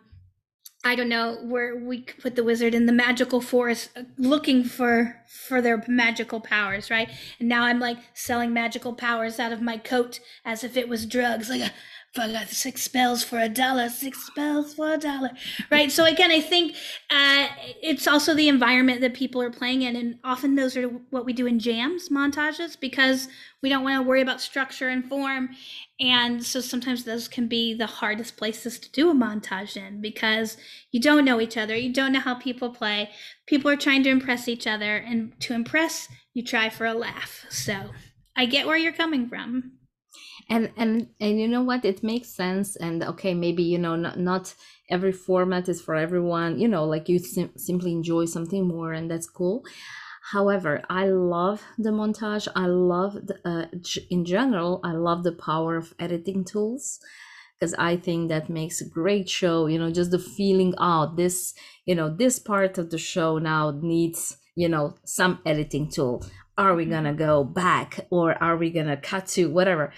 I 0.87 0.97
don't 0.97 1.09
know 1.09 1.39
where 1.43 1.75
we 1.75 2.03
put 2.03 2.37
the 2.37 2.45
wizard 2.45 2.75
in 2.75 2.85
the 2.85 2.93
magical 2.93 3.41
forest 3.41 3.89
uh, 3.97 4.03
looking 4.19 4.65
for 4.65 5.23
for 5.27 5.63
their 5.63 5.83
magical 5.89 6.41
powers, 6.41 6.91
right? 6.91 7.09
And 7.41 7.49
now 7.49 7.65
I'm 7.65 7.81
like 7.81 7.97
selling 8.13 8.53
magical 8.53 8.93
powers 8.93 9.41
out 9.41 9.51
of 9.51 9.63
my 9.63 9.79
coat 9.79 10.21
as 10.45 10.63
if 10.63 10.77
it 10.77 10.89
was 10.89 11.07
drugs. 11.07 11.49
Like 11.49 11.73
six 12.47 12.83
spells 12.83 13.25
for 13.25 13.41
a 13.41 13.49
dollar, 13.49 13.89
six 13.89 14.25
spells 14.25 14.75
for 14.75 14.95
a 14.95 14.99
dollar, 14.99 15.31
right? 15.71 15.91
So 15.91 16.05
again, 16.05 16.31
I 16.31 16.41
think 16.41 16.77
uh, 17.11 17.49
it's 17.83 18.07
also 18.07 18.35
the 18.35 18.49
environment 18.49 19.01
that 19.01 19.15
people 19.15 19.43
are 19.43 19.51
playing 19.51 19.83
in, 19.83 19.97
and 19.97 20.19
often 20.23 20.55
those 20.55 20.77
are 20.77 20.89
what 21.11 21.25
we 21.25 21.33
do 21.33 21.47
in 21.47 21.59
jams 21.59 22.09
montages 22.09 22.79
because 22.79 23.29
we 23.63 23.69
don't 23.69 23.83
want 23.83 23.97
to 23.97 24.09
worry 24.09 24.23
about 24.23 24.41
structure 24.41 24.89
and 24.89 25.09
form, 25.09 25.51
and 25.99 26.45
so 26.45 26.61
sometimes 26.61 27.05
those 27.05 27.27
can 27.27 27.49
be 27.49 27.75
the 27.75 27.87
hardest 27.87 28.37
places 28.37 28.79
to 28.79 28.93
do 28.93 29.11
a 29.11 29.15
montage 29.15 29.77
in 29.77 30.01
because 30.01 30.57
you 30.93 31.01
don't 31.01 31.25
know 31.25 31.41
each 31.41 31.57
other, 31.57 31.75
you 31.77 31.93
don't 31.93 32.13
know 32.13 32.21
how 32.21 32.35
people 32.35 32.71
play. 32.71 33.11
People 33.47 33.71
are 33.71 33.77
trying 33.77 34.03
to 34.05 34.11
impress 34.11 34.47
each 34.47 34.67
other, 34.67 34.97
and 34.97 35.39
to 35.41 35.53
impress, 35.53 36.09
you 36.33 36.45
try 36.45 36.69
for 36.69 36.87
a 36.87 36.95
laugh. 36.95 37.45
So 37.51 37.91
I 38.37 38.47
get 38.47 38.67
where 38.67 38.77
you're 38.77 38.93
coming 38.93 39.29
from 39.29 39.73
and 40.49 40.71
and 40.77 41.09
and 41.21 41.41
you 41.41 41.49
know 41.49 41.63
what? 41.63 41.85
It 41.85 42.03
makes 42.03 42.29
sense. 42.29 42.77
And 42.77 43.03
okay 43.03 43.35
maybe 43.35 43.63
you 43.63 43.79
know 43.79 43.97
not, 43.97 44.19
not 44.19 44.55
every 44.91 45.13
format 45.13 45.69
is 45.69 45.81
for 45.81 45.95
everyone. 45.95 46.59
You 46.59 46.69
know 46.69 46.85
like 46.85 47.09
you 47.09 47.19
sim- 47.19 47.57
simply 47.57 47.93
enjoy 47.93 48.27
something 48.27 48.67
more 48.67 48.93
and 48.93 49.11
that's 49.11 49.29
cool. 49.29 49.65
However 50.33 50.83
i 50.89 51.07
love 51.07 51.63
the 51.79 51.91
montage. 51.91 52.49
I 52.57 52.67
love 52.67 53.15
the, 53.15 53.37
uh, 53.45 53.67
in 54.11 54.25
general 54.25 54.81
i 54.83 54.93
love 54.93 55.23
the 55.23 55.33
power 55.33 55.77
of 55.77 55.93
editing 55.99 56.45
tools 56.45 56.99
because 57.59 57.75
i 57.75 57.97
think 57.97 58.31
that 58.31 58.49
makes 58.49 58.81
a 58.81 58.89
great 58.89 59.29
show. 59.29 59.67
You 59.67 59.79
know 59.79 59.91
just 59.91 60.11
the 60.11 60.19
feeling 60.19 60.75
out 60.79 61.11
oh, 61.13 61.17
this 61.17 61.55
you 61.85 61.95
know 61.95 62.09
this 62.09 62.39
part 62.39 62.79
of 62.79 62.91
the 62.91 62.99
show 62.99 63.39
now 63.39 63.71
needs 63.83 64.37
you 64.57 64.69
know 64.69 64.95
some 65.05 65.41
editing 65.45 65.91
tool. 65.91 66.25
Are 66.57 66.75
we 66.75 66.85
gonna 66.85 67.15
go 67.15 67.43
back 67.45 68.07
or 68.11 68.41
are 68.43 68.57
we 68.57 68.71
gonna 68.71 68.97
cut 68.97 69.27
to 69.35 69.51
whatever 69.51 69.93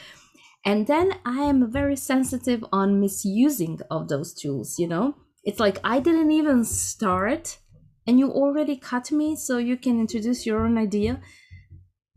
and 0.67 0.87
then 0.87 1.13
i 1.25 1.43
am 1.43 1.71
very 1.73 1.97
sensitive 1.97 2.63
on 2.73 3.01
misusing 3.01 3.81
of 3.91 4.09
those 4.09 4.35
tools 4.35 4.79
you 4.79 4.87
know? 4.89 5.15
It's 5.45 5.61
like 5.61 5.79
i 5.85 6.01
didn't 6.01 6.33
even 6.33 6.65
start 6.65 7.59
and 8.07 8.19
you 8.19 8.31
already 8.31 8.77
cut 8.77 9.11
me 9.11 9.37
so 9.37 9.59
you 9.59 9.77
can 9.77 9.99
introduce 10.01 10.47
your 10.47 10.65
own 10.65 10.79
idea. 10.79 11.21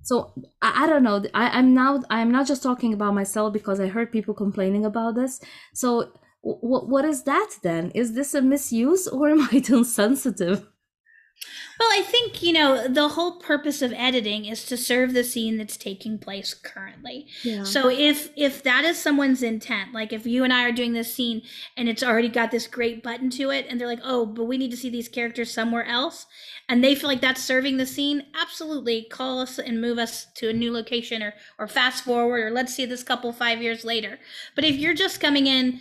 So 0.04 0.34
i, 0.62 0.84
I 0.84 0.88
don't 0.88 1.04
know. 1.04 1.24
I, 1.34 1.50
i'm 1.60 1.74
now 1.74 2.02
i'm 2.10 2.32
not 2.32 2.48
just 2.48 2.64
talking 2.64 2.94
about 2.94 3.14
myself 3.14 3.54
because 3.54 3.80
i 3.80 3.88
heard 3.88 4.12
people 4.12 4.34
complaining 4.34 4.86
about 4.86 5.16
this. 5.16 5.40
So 5.74 6.12
w- 6.44 6.88
what 6.94 7.06
is 7.06 7.24
that 7.24 7.52
then? 7.64 7.92
Is 7.96 8.14
this 8.14 8.34
a 8.34 8.42
misuse 8.42 9.08
or 9.08 9.30
am 9.30 9.48
i 9.52 9.60
too 9.60 9.84
sensitive 9.84 10.68
well, 11.80 11.90
I 11.94 12.02
think, 12.02 12.44
you 12.44 12.52
know, 12.52 12.90
the 12.90 13.10
whole 13.10 13.40
purpose 13.40 13.82
of 13.82 13.94
editing 13.94 14.44
is 14.44 14.66
to 14.66 14.76
serve 14.76 15.14
the 15.14 15.24
scene 15.24 15.58
that's 15.58 15.78
taking 15.78 16.20
place 16.20 16.54
currently. 16.54 17.28
Yeah. 17.42 17.64
So 17.64 17.90
if 17.90 18.32
if 18.36 18.62
that 18.64 18.84
is 18.84 18.98
someone's 18.98 19.42
intent, 19.42 19.94
like 19.94 20.12
if 20.12 20.26
you 20.26 20.44
and 20.44 20.52
I 20.52 20.66
are 20.66 20.74
doing 20.74 20.92
this 20.92 21.14
scene 21.14 21.42
and 21.78 21.88
it's 21.88 22.04
already 22.04 22.28
got 22.28 22.52
this 22.52 22.68
great 22.68 23.02
button 23.02 23.30
to 23.32 23.50
it 23.52 23.66
and 23.70 23.80
they're 23.80 23.88
like, 23.88 24.02
"Oh, 24.04 24.26
but 24.26 24.44
we 24.44 24.58
need 24.58 24.72
to 24.72 24.78
see 24.78 24.90
these 24.90 25.08
characters 25.08 25.54
somewhere 25.54 25.86
else." 25.86 26.26
And 26.68 26.84
they 26.84 26.96
feel 26.96 27.10
like 27.10 27.22
that's 27.22 27.44
serving 27.44 27.78
the 27.78 27.86
scene, 27.86 28.26
absolutely 28.40 29.04
call 29.04 29.40
us 29.40 29.58
and 29.58 29.80
move 29.80 29.98
us 29.98 30.28
to 30.36 30.50
a 30.50 30.54
new 30.54 30.74
location 30.74 31.24
or 31.24 31.34
or 31.58 31.68
fast 31.70 32.04
forward 32.04 32.44
or 32.44 32.52
let's 32.52 32.76
see 32.76 32.86
this 32.86 33.04
couple 33.04 33.32
5 33.32 33.62
years 33.62 33.86
later. 33.86 34.20
But 34.54 34.66
if 34.66 34.76
you're 34.76 34.94
just 34.94 35.22
coming 35.22 35.48
in 35.48 35.80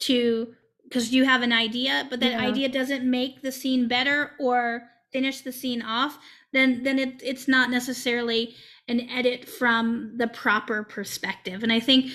to 0.00 0.54
because 0.84 1.12
you 1.12 1.24
have 1.24 1.42
an 1.42 1.52
idea, 1.52 2.06
but 2.08 2.20
that 2.20 2.32
yeah. 2.32 2.46
idea 2.46 2.68
doesn't 2.70 3.08
make 3.08 3.42
the 3.42 3.52
scene 3.52 3.88
better 3.88 4.32
or 4.38 4.90
finish 5.14 5.42
the 5.42 5.52
scene 5.52 5.80
off, 5.80 6.18
then 6.52 6.82
then 6.82 6.98
it, 6.98 7.22
it's 7.22 7.46
not 7.46 7.70
necessarily 7.70 8.54
an 8.88 9.08
edit 9.08 9.48
from 9.48 10.12
the 10.16 10.26
proper 10.26 10.82
perspective. 10.82 11.62
And 11.62 11.72
I 11.72 11.80
think 11.80 12.10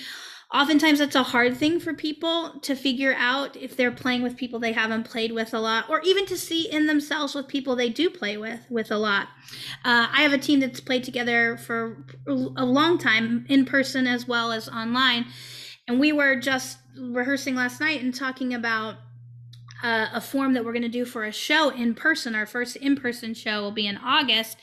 oftentimes 0.52 0.98
that's 0.98 1.14
a 1.14 1.22
hard 1.22 1.56
thing 1.56 1.80
for 1.80 1.94
people 1.94 2.58
to 2.60 2.74
figure 2.74 3.14
out 3.16 3.56
if 3.56 3.74
they're 3.76 3.90
playing 3.90 4.22
with 4.22 4.36
people 4.36 4.58
they 4.58 4.72
haven't 4.72 5.04
played 5.04 5.32
with 5.32 5.54
a 5.54 5.58
lot 5.58 5.88
or 5.88 6.00
even 6.00 6.26
to 6.26 6.36
see 6.36 6.68
in 6.70 6.86
themselves 6.86 7.34
with 7.34 7.46
people 7.46 7.76
they 7.76 7.88
do 7.88 8.10
play 8.10 8.36
with 8.36 8.60
with 8.68 8.90
a 8.90 8.98
lot 8.98 9.28
uh, 9.84 10.08
i 10.12 10.22
have 10.22 10.32
a 10.32 10.38
team 10.38 10.58
that's 10.58 10.80
played 10.80 11.04
together 11.04 11.56
for 11.56 12.04
a 12.26 12.64
long 12.64 12.98
time 12.98 13.46
in 13.48 13.64
person 13.64 14.08
as 14.08 14.26
well 14.26 14.50
as 14.50 14.68
online 14.68 15.24
and 15.86 16.00
we 16.00 16.10
were 16.10 16.34
just 16.34 16.78
rehearsing 16.98 17.54
last 17.54 17.80
night 17.80 18.02
and 18.02 18.12
talking 18.12 18.52
about 18.52 18.96
uh, 19.82 20.08
a 20.12 20.20
form 20.20 20.54
that 20.54 20.64
we're 20.64 20.72
going 20.72 20.82
to 20.82 20.88
do 20.88 21.04
for 21.04 21.24
a 21.24 21.32
show 21.32 21.70
in 21.70 21.94
person. 21.94 22.34
Our 22.34 22.46
first 22.46 22.76
in 22.76 22.96
person 22.96 23.34
show 23.34 23.62
will 23.62 23.72
be 23.72 23.86
in 23.86 23.96
August 23.96 24.58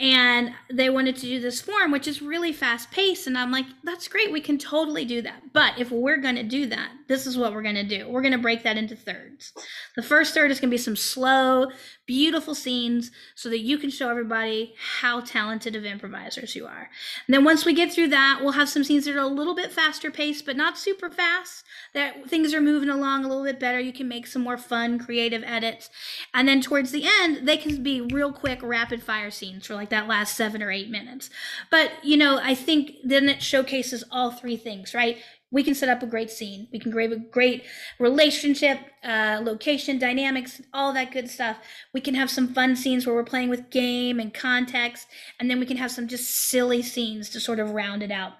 and 0.00 0.52
they 0.70 0.88
wanted 0.88 1.16
to 1.16 1.22
do 1.22 1.40
this 1.40 1.60
form 1.60 1.90
which 1.90 2.06
is 2.06 2.22
really 2.22 2.52
fast 2.52 2.90
paced 2.90 3.26
and 3.26 3.36
i'm 3.36 3.50
like 3.50 3.66
that's 3.82 4.06
great 4.06 4.30
we 4.30 4.40
can 4.40 4.58
totally 4.58 5.04
do 5.04 5.22
that. 5.22 5.52
But 5.52 5.78
if 5.78 5.90
we're 5.90 6.18
going 6.18 6.36
to 6.36 6.42
do 6.42 6.66
that 6.66 6.90
this 7.08 7.26
is 7.26 7.38
what 7.38 7.54
we're 7.54 7.62
going 7.62 7.74
to 7.74 7.82
do. 7.82 8.06
We're 8.06 8.20
going 8.20 8.32
to 8.32 8.38
break 8.38 8.62
that 8.62 8.76
into 8.76 8.94
thirds. 8.94 9.52
The 9.96 10.02
first 10.02 10.34
third 10.34 10.50
is 10.50 10.60
going 10.60 10.68
to 10.68 10.74
be 10.74 10.78
some 10.78 10.94
slow 10.94 11.70
beautiful 12.06 12.54
scenes 12.54 13.10
so 13.34 13.48
that 13.48 13.60
you 13.60 13.78
can 13.78 13.90
show 13.90 14.10
everybody 14.10 14.74
how 15.00 15.20
talented 15.20 15.74
of 15.74 15.84
improvisers 15.84 16.54
you 16.54 16.66
are. 16.66 16.90
And 17.26 17.34
then 17.34 17.44
once 17.44 17.64
we 17.64 17.72
get 17.72 17.92
through 17.92 18.08
that 18.08 18.40
we'll 18.40 18.52
have 18.52 18.68
some 18.68 18.84
scenes 18.84 19.06
that 19.06 19.16
are 19.16 19.20
a 19.20 19.26
little 19.26 19.54
bit 19.54 19.72
faster 19.72 20.10
paced 20.10 20.46
but 20.46 20.56
not 20.56 20.78
super 20.78 21.10
fast 21.10 21.64
that 21.94 22.28
things 22.28 22.54
are 22.54 22.60
moving 22.60 22.88
along 22.88 23.24
a 23.24 23.28
little 23.28 23.44
bit 23.44 23.60
better 23.60 23.80
you 23.80 23.92
can 23.92 24.08
make 24.08 24.26
some 24.26 24.42
more 24.42 24.58
fun 24.58 24.98
creative 24.98 25.42
edits. 25.44 25.88
And 26.34 26.46
then 26.46 26.60
towards 26.60 26.92
the 26.92 27.06
end 27.20 27.48
they 27.48 27.56
can 27.56 27.82
be 27.82 28.02
real 28.02 28.32
quick 28.32 28.60
rapid 28.62 29.02
fire 29.02 29.30
scenes 29.30 29.66
for 29.66 29.74
like 29.74 29.87
like 29.88 30.00
that 30.00 30.08
last 30.08 30.36
seven 30.36 30.62
or 30.62 30.70
eight 30.70 30.90
minutes. 30.90 31.30
But, 31.70 31.92
you 32.02 32.16
know, 32.16 32.38
I 32.42 32.54
think 32.54 32.96
then 33.02 33.28
it 33.28 33.42
showcases 33.42 34.04
all 34.10 34.30
three 34.30 34.56
things, 34.56 34.94
right? 34.94 35.18
We 35.50 35.62
can 35.62 35.74
set 35.74 35.88
up 35.88 36.02
a 36.02 36.06
great 36.06 36.30
scene. 36.30 36.68
We 36.70 36.78
can 36.78 36.92
create 36.92 37.10
a 37.10 37.16
great 37.16 37.64
relationship, 37.98 38.80
uh, 39.02 39.40
location, 39.42 39.98
dynamics, 39.98 40.60
all 40.74 40.92
that 40.92 41.10
good 41.10 41.30
stuff. 41.30 41.56
We 41.94 42.02
can 42.02 42.14
have 42.14 42.28
some 42.28 42.52
fun 42.52 42.76
scenes 42.76 43.06
where 43.06 43.16
we're 43.16 43.24
playing 43.24 43.48
with 43.48 43.70
game 43.70 44.20
and 44.20 44.34
context, 44.34 45.06
and 45.40 45.50
then 45.50 45.58
we 45.58 45.64
can 45.64 45.78
have 45.78 45.90
some 45.90 46.06
just 46.06 46.28
silly 46.28 46.82
scenes 46.82 47.30
to 47.30 47.40
sort 47.40 47.60
of 47.60 47.70
round 47.70 48.02
it 48.02 48.10
out, 48.10 48.34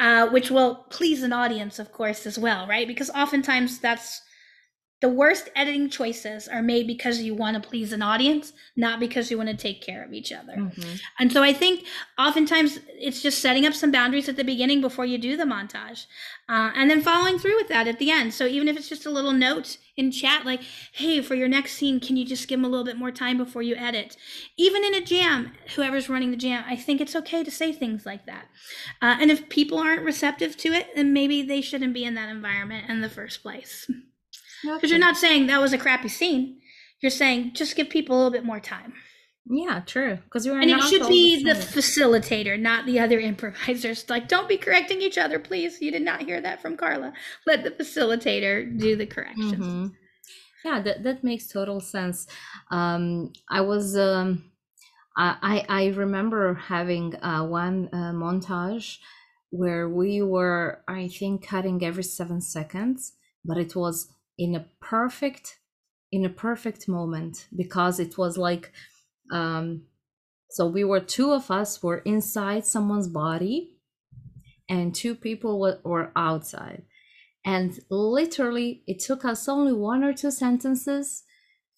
uh, 0.00 0.28
which 0.28 0.50
will 0.50 0.86
please 0.90 1.22
an 1.22 1.32
audience, 1.32 1.78
of 1.78 1.92
course, 1.92 2.26
as 2.26 2.38
well, 2.38 2.66
right? 2.66 2.86
Because 2.86 3.08
oftentimes 3.10 3.78
that's 3.78 4.20
the 5.00 5.08
worst 5.08 5.48
editing 5.56 5.88
choices 5.88 6.46
are 6.46 6.62
made 6.62 6.86
because 6.86 7.20
you 7.20 7.34
want 7.34 7.60
to 7.60 7.66
please 7.66 7.92
an 7.92 8.02
audience, 8.02 8.52
not 8.76 9.00
because 9.00 9.30
you 9.30 9.38
want 9.38 9.48
to 9.48 9.56
take 9.56 9.80
care 9.80 10.04
of 10.04 10.12
each 10.12 10.30
other. 10.30 10.52
Mm-hmm. 10.52 10.96
And 11.18 11.32
so 11.32 11.42
I 11.42 11.54
think 11.54 11.84
oftentimes 12.18 12.80
it's 12.88 13.22
just 13.22 13.40
setting 13.40 13.64
up 13.64 13.72
some 13.72 13.90
boundaries 13.90 14.28
at 14.28 14.36
the 14.36 14.44
beginning 14.44 14.82
before 14.82 15.06
you 15.06 15.16
do 15.16 15.38
the 15.38 15.44
montage, 15.44 16.04
uh, 16.50 16.72
and 16.74 16.90
then 16.90 17.00
following 17.00 17.38
through 17.38 17.56
with 17.56 17.68
that 17.68 17.88
at 17.88 17.98
the 17.98 18.10
end. 18.10 18.34
So 18.34 18.46
even 18.46 18.68
if 18.68 18.76
it's 18.76 18.88
just 18.88 19.06
a 19.06 19.10
little 19.10 19.32
note 19.32 19.78
in 19.96 20.10
chat, 20.10 20.44
like, 20.44 20.60
hey, 20.92 21.22
for 21.22 21.34
your 21.34 21.48
next 21.48 21.74
scene, 21.74 21.98
can 21.98 22.18
you 22.18 22.26
just 22.26 22.46
give 22.46 22.58
them 22.58 22.64
a 22.66 22.68
little 22.68 22.84
bit 22.84 22.98
more 22.98 23.10
time 23.10 23.38
before 23.38 23.62
you 23.62 23.76
edit? 23.76 24.18
Even 24.58 24.84
in 24.84 24.94
a 24.94 25.00
jam, 25.00 25.52
whoever's 25.76 26.10
running 26.10 26.30
the 26.30 26.36
jam, 26.36 26.62
I 26.66 26.76
think 26.76 27.00
it's 27.00 27.16
okay 27.16 27.42
to 27.42 27.50
say 27.50 27.72
things 27.72 28.04
like 28.04 28.26
that. 28.26 28.48
Uh, 29.00 29.16
and 29.18 29.30
if 29.30 29.48
people 29.48 29.78
aren't 29.78 30.02
receptive 30.02 30.58
to 30.58 30.72
it, 30.72 30.88
then 30.94 31.14
maybe 31.14 31.40
they 31.40 31.62
shouldn't 31.62 31.94
be 31.94 32.04
in 32.04 32.14
that 32.14 32.28
environment 32.28 32.90
in 32.90 33.00
the 33.00 33.08
first 33.08 33.42
place. 33.42 33.90
Because 34.62 34.90
you're 34.90 34.98
not 34.98 35.16
saying 35.16 35.46
that 35.46 35.60
was 35.60 35.72
a 35.72 35.78
crappy 35.78 36.08
scene. 36.08 36.60
You're 37.00 37.10
saying 37.10 37.52
just 37.54 37.76
give 37.76 37.88
people 37.88 38.14
a 38.14 38.18
little 38.18 38.30
bit 38.30 38.44
more 38.44 38.60
time. 38.60 38.92
Yeah, 39.46 39.80
true. 39.84 40.18
Because 40.24 40.46
are 40.46 40.60
and 40.60 40.70
it 40.70 40.82
should 40.84 41.08
be 41.08 41.42
the 41.42 41.54
facilitator, 41.54 42.60
not 42.60 42.86
the 42.86 43.00
other 43.00 43.18
improvisers. 43.30 44.08
Like, 44.08 44.28
don't 44.28 44.48
be 44.48 44.56
correcting 44.56 45.00
each 45.02 45.18
other, 45.18 45.38
please. 45.38 45.80
You 45.80 45.90
did 45.90 46.02
not 46.02 46.22
hear 46.22 46.40
that 46.40 46.62
from 46.62 46.76
Karla. 46.76 47.12
Let 47.46 47.64
the 47.64 47.70
facilitator 47.70 48.78
do 48.78 48.96
the 48.96 49.06
corrections. 49.06 49.54
Mhm. 49.54 49.92
Yeah, 50.64 50.80
that, 50.82 51.02
that 51.04 51.24
makes 51.24 51.48
total 51.48 51.80
sense. 51.80 52.26
Um, 52.70 53.32
I 53.48 53.62
was 53.62 53.96
um, 53.96 54.50
I 55.16 55.64
I 55.68 55.82
I 55.82 55.86
remember 55.88 56.54
having 56.54 57.16
uh, 57.16 57.44
one 57.46 57.88
uh, 57.92 58.12
montage 58.12 58.98
where 59.50 59.88
we 59.88 60.22
were 60.22 60.82
I 60.86 61.08
think 61.08 61.46
cutting 61.46 61.82
every 61.82 62.04
seven 62.04 62.40
seconds, 62.40 63.14
but 63.44 63.56
it 63.56 63.74
was 63.74 64.12
in 64.40 64.54
a 64.54 64.66
perfect 64.80 65.58
in 66.10 66.24
a 66.24 66.30
perfect 66.30 66.88
moment 66.88 67.46
because 67.54 68.00
it 68.00 68.18
was 68.18 68.36
like 68.36 68.72
um, 69.30 69.82
so 70.50 70.66
we 70.66 70.82
were 70.82 70.98
two 70.98 71.30
of 71.32 71.50
us 71.50 71.82
were 71.82 71.98
inside 71.98 72.66
someone's 72.66 73.06
body 73.06 73.76
and 74.68 74.94
two 74.94 75.14
people 75.14 75.60
were, 75.60 75.78
were 75.84 76.10
outside. 76.16 76.82
And 77.44 77.78
literally 77.90 78.82
it 78.88 78.98
took 78.98 79.24
us 79.24 79.48
only 79.48 79.72
one 79.72 80.02
or 80.02 80.12
two 80.12 80.30
sentences 80.30 81.22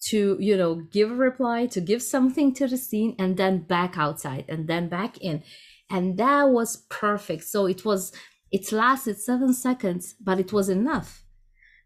to 0.07 0.35
you 0.39 0.57
know 0.57 0.75
give 0.91 1.11
a 1.11 1.15
reply 1.15 1.65
to 1.65 1.79
give 1.79 2.01
something 2.01 2.53
to 2.53 2.67
the 2.67 2.77
scene 2.77 3.15
and 3.19 3.37
then 3.37 3.59
back 3.59 3.97
outside 3.97 4.45
and 4.47 4.67
then 4.67 4.89
back 4.89 5.17
in. 5.19 5.43
And 5.89 6.17
that 6.17 6.49
was 6.49 6.85
perfect. 6.89 7.43
So 7.43 7.67
it 7.67 7.85
was 7.85 8.11
it 8.51 8.71
lasted 8.71 9.19
seven 9.19 9.53
seconds 9.53 10.15
but 10.19 10.39
it 10.39 10.53
was 10.53 10.69
enough 10.69 11.22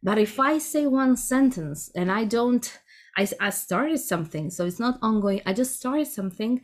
but 0.07 0.17
if 0.17 0.39
i 0.39 0.57
say 0.57 0.83
one 0.87 1.15
sentence 1.17 1.91
and 1.99 2.11
i 2.11 2.23
don't 2.23 2.79
i, 3.17 3.27
I 3.39 3.49
started 3.51 3.99
something 3.99 4.49
so 4.49 4.65
it's 4.65 4.79
not 4.79 4.99
ongoing 5.01 5.41
i 5.45 5.53
just 5.53 5.75
started 5.81 6.07
something 6.07 6.61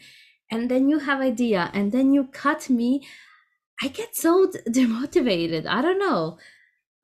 and 0.51 0.69
then 0.71 0.89
you 0.89 0.99
have 0.99 1.19
idea 1.21 1.69
and 1.73 1.91
then 1.91 2.13
you 2.13 2.23
cut 2.43 2.69
me 2.69 2.89
i 3.83 3.87
get 3.89 4.15
so 4.15 4.47
demotivated 4.81 5.65
i 5.67 5.81
don't 5.81 5.99
know 5.99 6.37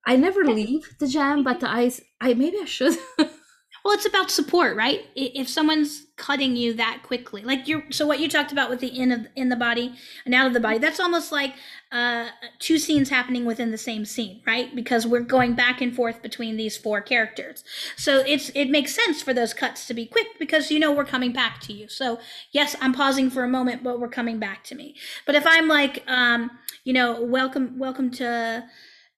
I 0.05 0.15
never 0.15 0.43
leave 0.43 0.97
the 0.99 1.07
jam, 1.07 1.43
but 1.43 1.63
I, 1.63 1.91
I 2.19 2.33
maybe 2.33 2.57
I 2.59 2.65
should. 2.65 2.97
Well, 3.83 3.93
it's 3.93 4.05
about 4.05 4.29
support, 4.29 4.75
right? 4.75 5.05
If 5.15 5.47
someone's 5.47 6.05
cutting 6.17 6.55
you 6.57 6.73
that 6.73 6.99
quickly, 7.01 7.43
like 7.43 7.67
you're, 7.67 7.83
so 7.91 8.05
what 8.05 8.19
you 8.19 8.27
talked 8.27 8.51
about 8.51 8.69
with 8.69 8.81
the 8.81 8.87
in 8.87 9.11
of 9.11 9.27
in 9.35 9.49
the 9.49 9.55
body 9.55 9.95
and 10.25 10.35
out 10.35 10.47
of 10.47 10.53
the 10.53 10.59
body, 10.59 10.79
that's 10.79 10.99
almost 10.99 11.31
like 11.31 11.53
uh, 11.91 12.27
two 12.59 12.77
scenes 12.77 13.09
happening 13.09 13.45
within 13.45 13.71
the 13.71 13.77
same 13.77 14.03
scene, 14.05 14.41
right? 14.45 14.75
Because 14.75 15.07
we're 15.07 15.21
going 15.21 15.53
back 15.53 15.81
and 15.81 15.95
forth 15.95 16.21
between 16.21 16.57
these 16.57 16.77
four 16.77 17.01
characters. 17.01 17.63
So 17.95 18.19
it's 18.19 18.49
it 18.53 18.69
makes 18.69 18.93
sense 18.93 19.21
for 19.21 19.33
those 19.33 19.53
cuts 19.53 19.87
to 19.87 19.93
be 19.93 20.05
quick 20.05 20.27
because 20.39 20.71
you 20.71 20.79
know 20.79 20.91
we're 20.91 21.05
coming 21.05 21.31
back 21.31 21.61
to 21.61 21.73
you. 21.73 21.87
So 21.87 22.19
yes, 22.51 22.75
I'm 22.81 22.93
pausing 22.93 23.29
for 23.29 23.43
a 23.43 23.49
moment, 23.49 23.83
but 23.83 23.99
we're 23.99 24.09
coming 24.09 24.39
back 24.39 24.63
to 24.65 24.75
me. 24.75 24.95
But 25.25 25.35
if 25.35 25.45
I'm 25.47 25.67
like, 25.67 26.03
um, 26.07 26.51
you 26.83 26.93
know, 26.93 27.21
welcome, 27.21 27.79
welcome 27.79 28.11
to 28.11 28.65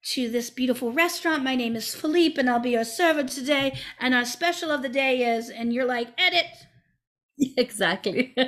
to 0.03 0.29
this 0.29 0.49
beautiful 0.49 0.91
restaurant. 0.91 1.43
My 1.43 1.55
name 1.55 1.75
is 1.75 1.93
Philippe, 1.93 2.39
and 2.39 2.49
I'll 2.49 2.59
be 2.59 2.71
your 2.71 2.83
server 2.83 3.23
today. 3.23 3.77
And 3.99 4.13
our 4.13 4.25
special 4.25 4.71
of 4.71 4.81
the 4.81 4.89
day 4.89 5.23
is, 5.35 5.49
and 5.49 5.73
you're 5.73 5.85
like, 5.85 6.09
edit. 6.17 6.45
exactly. 7.57 8.35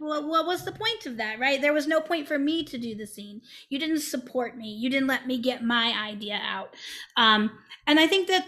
Well, 0.00 0.28
what 0.28 0.44
was 0.46 0.64
the 0.64 0.72
point 0.72 1.06
of 1.06 1.16
that, 1.16 1.38
right? 1.40 1.60
There 1.60 1.72
was 1.72 1.86
no 1.86 2.00
point 2.00 2.28
for 2.28 2.38
me 2.38 2.62
to 2.64 2.76
do 2.76 2.94
the 2.94 3.06
scene. 3.06 3.40
You 3.70 3.78
didn't 3.78 4.00
support 4.00 4.56
me. 4.56 4.68
You 4.68 4.90
didn't 4.90 5.08
let 5.08 5.26
me 5.26 5.38
get 5.38 5.64
my 5.64 5.94
idea 5.98 6.38
out. 6.42 6.74
Um, 7.16 7.50
and 7.86 7.98
I 7.98 8.06
think 8.06 8.28
that 8.28 8.46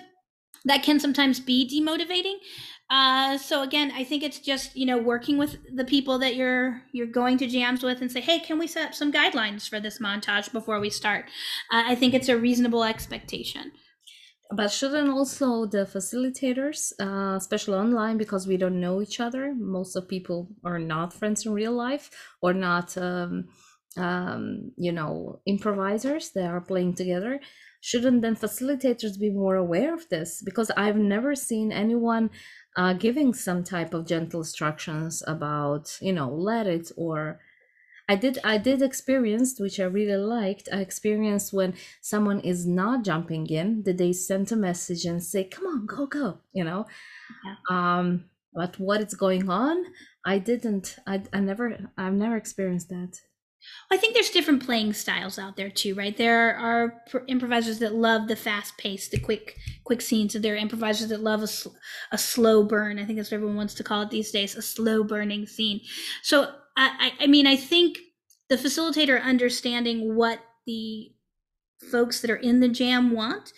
that 0.66 0.82
can 0.82 1.00
sometimes 1.00 1.40
be 1.40 1.66
demotivating. 1.66 2.36
Uh, 2.88 3.36
so 3.36 3.62
again, 3.62 3.90
I 3.96 4.04
think 4.04 4.22
it's 4.22 4.38
just 4.38 4.76
you 4.76 4.86
know 4.86 4.96
working 4.98 5.38
with 5.38 5.56
the 5.74 5.84
people 5.84 6.18
that 6.20 6.36
you're 6.36 6.82
you're 6.92 7.06
going 7.08 7.36
to 7.38 7.48
jams 7.48 7.82
with 7.82 8.00
and 8.00 8.10
say, 8.12 8.20
hey, 8.20 8.38
can 8.38 8.58
we 8.58 8.66
set 8.68 8.86
up 8.88 8.94
some 8.94 9.12
guidelines 9.12 9.68
for 9.68 9.80
this 9.80 9.98
montage 9.98 10.52
before 10.52 10.78
we 10.80 10.90
start? 10.90 11.24
Uh, 11.72 11.82
I 11.86 11.94
think 11.96 12.14
it's 12.14 12.28
a 12.28 12.38
reasonable 12.38 12.84
expectation. 12.84 13.72
but 14.54 14.70
shouldn't 14.70 15.10
also 15.10 15.66
the 15.66 15.84
facilitators, 15.86 16.92
uh, 17.00 17.36
especially 17.36 17.74
online, 17.78 18.16
because 18.16 18.46
we 18.46 18.56
don't 18.56 18.80
know 18.80 19.02
each 19.02 19.18
other. 19.20 19.52
Most 19.56 19.96
of 19.96 20.08
people 20.08 20.48
are 20.64 20.78
not 20.78 21.12
friends 21.12 21.44
in 21.44 21.52
real 21.52 21.72
life 21.72 22.10
or 22.40 22.52
not, 22.54 22.96
um, 22.96 23.48
um, 23.96 24.72
you 24.76 24.92
know, 24.92 25.40
improvisers. 25.46 26.30
that 26.32 26.46
are 26.50 26.60
playing 26.60 26.94
together. 26.94 27.40
Shouldn't 27.80 28.22
then 28.22 28.36
facilitators 28.36 29.18
be 29.18 29.30
more 29.30 29.56
aware 29.56 29.94
of 29.94 30.08
this? 30.08 30.42
Because 30.44 30.70
I've 30.76 30.96
never 30.96 31.34
seen 31.34 31.72
anyone 31.72 32.30
uh, 32.76 32.92
giving 32.94 33.34
some 33.34 33.64
type 33.64 33.94
of 33.94 34.06
gentle 34.06 34.40
instructions 34.40 35.22
about, 35.26 35.98
you 36.00 36.12
know, 36.12 36.30
let 36.32 36.66
it 36.66 36.92
or 36.96 37.40
I 38.08 38.16
did 38.16 38.38
I 38.44 38.58
did 38.58 38.82
experience 38.82 39.58
which 39.60 39.80
I 39.80 39.84
really 39.84 40.16
liked. 40.16 40.68
I 40.72 40.80
experienced 40.80 41.52
when 41.52 41.74
someone 42.00 42.40
is 42.40 42.66
not 42.66 43.04
jumping 43.04 43.46
in, 43.48 43.82
that 43.84 43.98
they 43.98 44.12
send 44.12 44.52
a 44.52 44.56
message 44.56 45.04
and 45.06 45.22
say, 45.22 45.44
"Come 45.44 45.66
on, 45.66 45.86
go 45.86 46.06
go," 46.06 46.40
you 46.52 46.64
know. 46.64 46.86
Um, 47.70 48.30
but 48.54 48.78
what 48.78 49.00
is 49.02 49.14
going 49.14 49.48
on? 49.50 49.84
I 50.24 50.38
didn't. 50.38 50.96
I 51.06 51.24
I 51.32 51.40
never. 51.40 51.90
I've 51.98 52.14
never 52.14 52.36
experienced 52.36 52.88
that. 52.90 53.20
I 53.90 53.96
think 53.96 54.14
there's 54.14 54.30
different 54.30 54.64
playing 54.64 54.92
styles 54.94 55.38
out 55.38 55.56
there 55.56 55.70
too, 55.70 55.94
right? 55.94 56.16
There 56.16 56.56
are 56.56 57.02
pr- 57.08 57.18
improvisers 57.28 57.78
that 57.78 57.94
love 57.94 58.28
the 58.28 58.36
fast 58.36 58.76
pace, 58.78 59.08
the 59.08 59.18
quick, 59.18 59.56
quick 59.84 60.00
scenes, 60.00 60.34
there 60.34 60.54
are 60.54 60.58
improvisers 60.58 61.08
that 61.08 61.22
love 61.22 61.42
a, 61.42 61.46
sl- 61.46 61.76
a 62.12 62.18
slow 62.18 62.64
burn. 62.64 62.98
I 62.98 63.04
think 63.04 63.18
that's 63.18 63.30
what 63.30 63.36
everyone 63.36 63.56
wants 63.56 63.74
to 63.74 63.84
call 63.84 64.02
it 64.02 64.10
these 64.10 64.30
days, 64.30 64.56
a 64.56 64.62
slow 64.62 65.04
burning 65.04 65.46
scene. 65.46 65.80
So, 66.22 66.52
I 66.76 67.12
I 67.20 67.26
mean, 67.26 67.46
I 67.46 67.56
think 67.56 67.98
the 68.48 68.56
facilitator 68.56 69.22
understanding 69.22 70.14
what 70.14 70.40
the 70.66 71.12
folks 71.90 72.20
that 72.20 72.30
are 72.30 72.36
in 72.36 72.60
the 72.60 72.68
jam 72.68 73.12
want 73.12 73.52